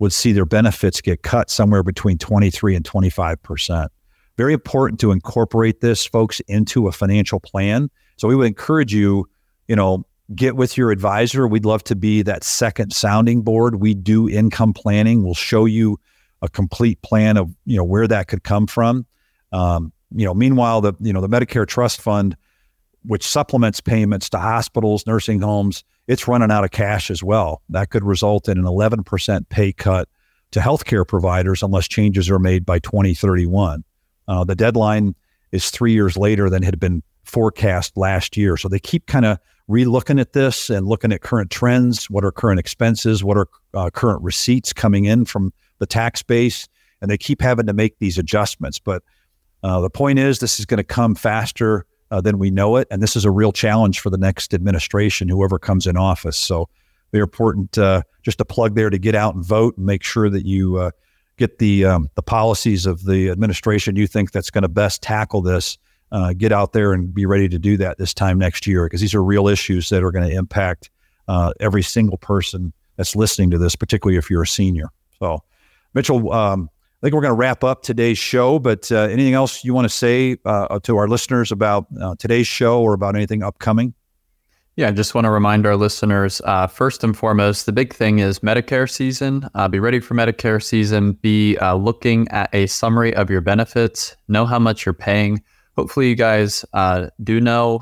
[0.00, 3.92] would see their benefits get cut somewhere between 23 and 25 percent.
[4.36, 7.90] Very important to incorporate this, folks, into a financial plan.
[8.16, 9.28] So we would encourage you,
[9.68, 11.46] you know, get with your advisor.
[11.46, 13.76] We'd love to be that second sounding board.
[13.76, 15.24] We do income planning.
[15.24, 15.98] We'll show you
[16.42, 19.06] a complete plan of you know where that could come from.
[19.52, 22.36] Um, you know, meanwhile, the you know the Medicare Trust Fund,
[23.02, 27.62] which supplements payments to hospitals, nursing homes, it's running out of cash as well.
[27.68, 30.08] That could result in an 11% pay cut
[30.50, 33.84] to healthcare providers unless changes are made by 2031.
[34.26, 35.14] Uh, the deadline
[35.52, 38.56] is three years later than had been forecast last year.
[38.56, 39.38] So they keep kind of
[39.70, 42.10] relooking at this and looking at current trends.
[42.10, 43.22] What are current expenses?
[43.22, 46.68] What are uh, current receipts coming in from the tax base?
[47.00, 48.78] And they keep having to make these adjustments.
[48.78, 49.02] But
[49.62, 52.88] uh, the point is, this is going to come faster uh, than we know it.
[52.90, 56.36] And this is a real challenge for the next administration, whoever comes in office.
[56.36, 56.68] So
[57.12, 60.28] very important uh, just a plug there to get out and vote and make sure
[60.30, 60.90] that you uh,
[61.36, 65.42] get the um, the policies of the administration you think that's going to best tackle
[65.42, 65.78] this.
[66.12, 69.00] Uh, get out there and be ready to do that this time next year because
[69.00, 70.90] these are real issues that are going to impact
[71.28, 74.88] uh, every single person that's listening to this, particularly if you're a senior.
[75.20, 75.42] So,
[75.94, 76.68] Mitchell, um,
[77.00, 79.86] I think we're going to wrap up today's show, but uh, anything else you want
[79.86, 83.94] to say uh, to our listeners about uh, today's show or about anything upcoming?
[84.76, 88.18] Yeah, I just want to remind our listeners uh, first and foremost, the big thing
[88.18, 89.48] is Medicare season.
[89.54, 91.12] Uh, be ready for Medicare season.
[91.12, 95.42] Be uh, looking at a summary of your benefits, know how much you're paying.
[95.80, 96.62] Hopefully, you guys
[97.24, 97.80] do know,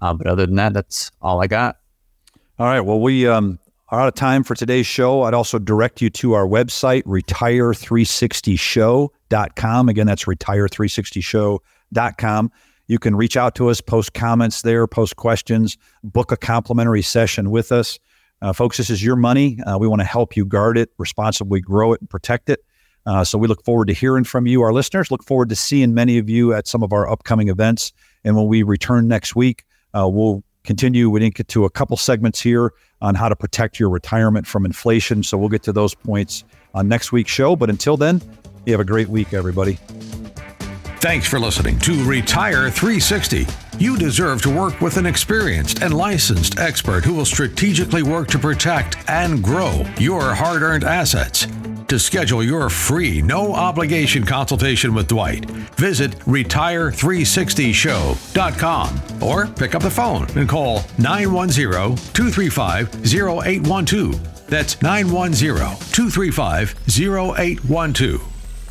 [0.00, 1.78] Uh, but other than that, that's all I got.
[2.60, 2.80] All right.
[2.80, 3.58] Well, we um,
[3.90, 5.22] are out of time for today's show.
[5.22, 9.88] I'd also direct you to our website, retire360show.com.
[9.88, 12.52] Again, that's retire360show.com.
[12.86, 17.50] You can reach out to us, post comments there, post questions, book a complimentary session
[17.50, 17.98] with us.
[18.40, 19.58] Uh, folks, this is your money.
[19.62, 22.64] Uh, we want to help you guard it, responsibly grow it, and protect it.
[23.04, 25.10] Uh, so we look forward to hearing from you, our listeners.
[25.10, 27.92] Look forward to seeing many of you at some of our upcoming events.
[28.22, 29.64] And when we return next week,
[29.94, 31.08] uh, we'll continue.
[31.08, 34.66] We didn't get to a couple segments here on how to protect your retirement from
[34.66, 35.22] inflation.
[35.22, 36.44] So we'll get to those points
[36.74, 37.56] on next week's show.
[37.56, 38.20] But until then,
[38.66, 39.78] you have a great week, everybody.
[41.00, 43.46] Thanks for listening to Retire 360.
[43.78, 48.38] You deserve to work with an experienced and licensed expert who will strategically work to
[48.38, 51.46] protect and grow your hard earned assets.
[51.88, 59.90] To schedule your free, no obligation consultation with Dwight, visit retire360show.com or pick up the
[59.90, 64.46] phone and call 910 235 0812.
[64.48, 65.56] That's 910
[65.90, 68.37] 235 0812.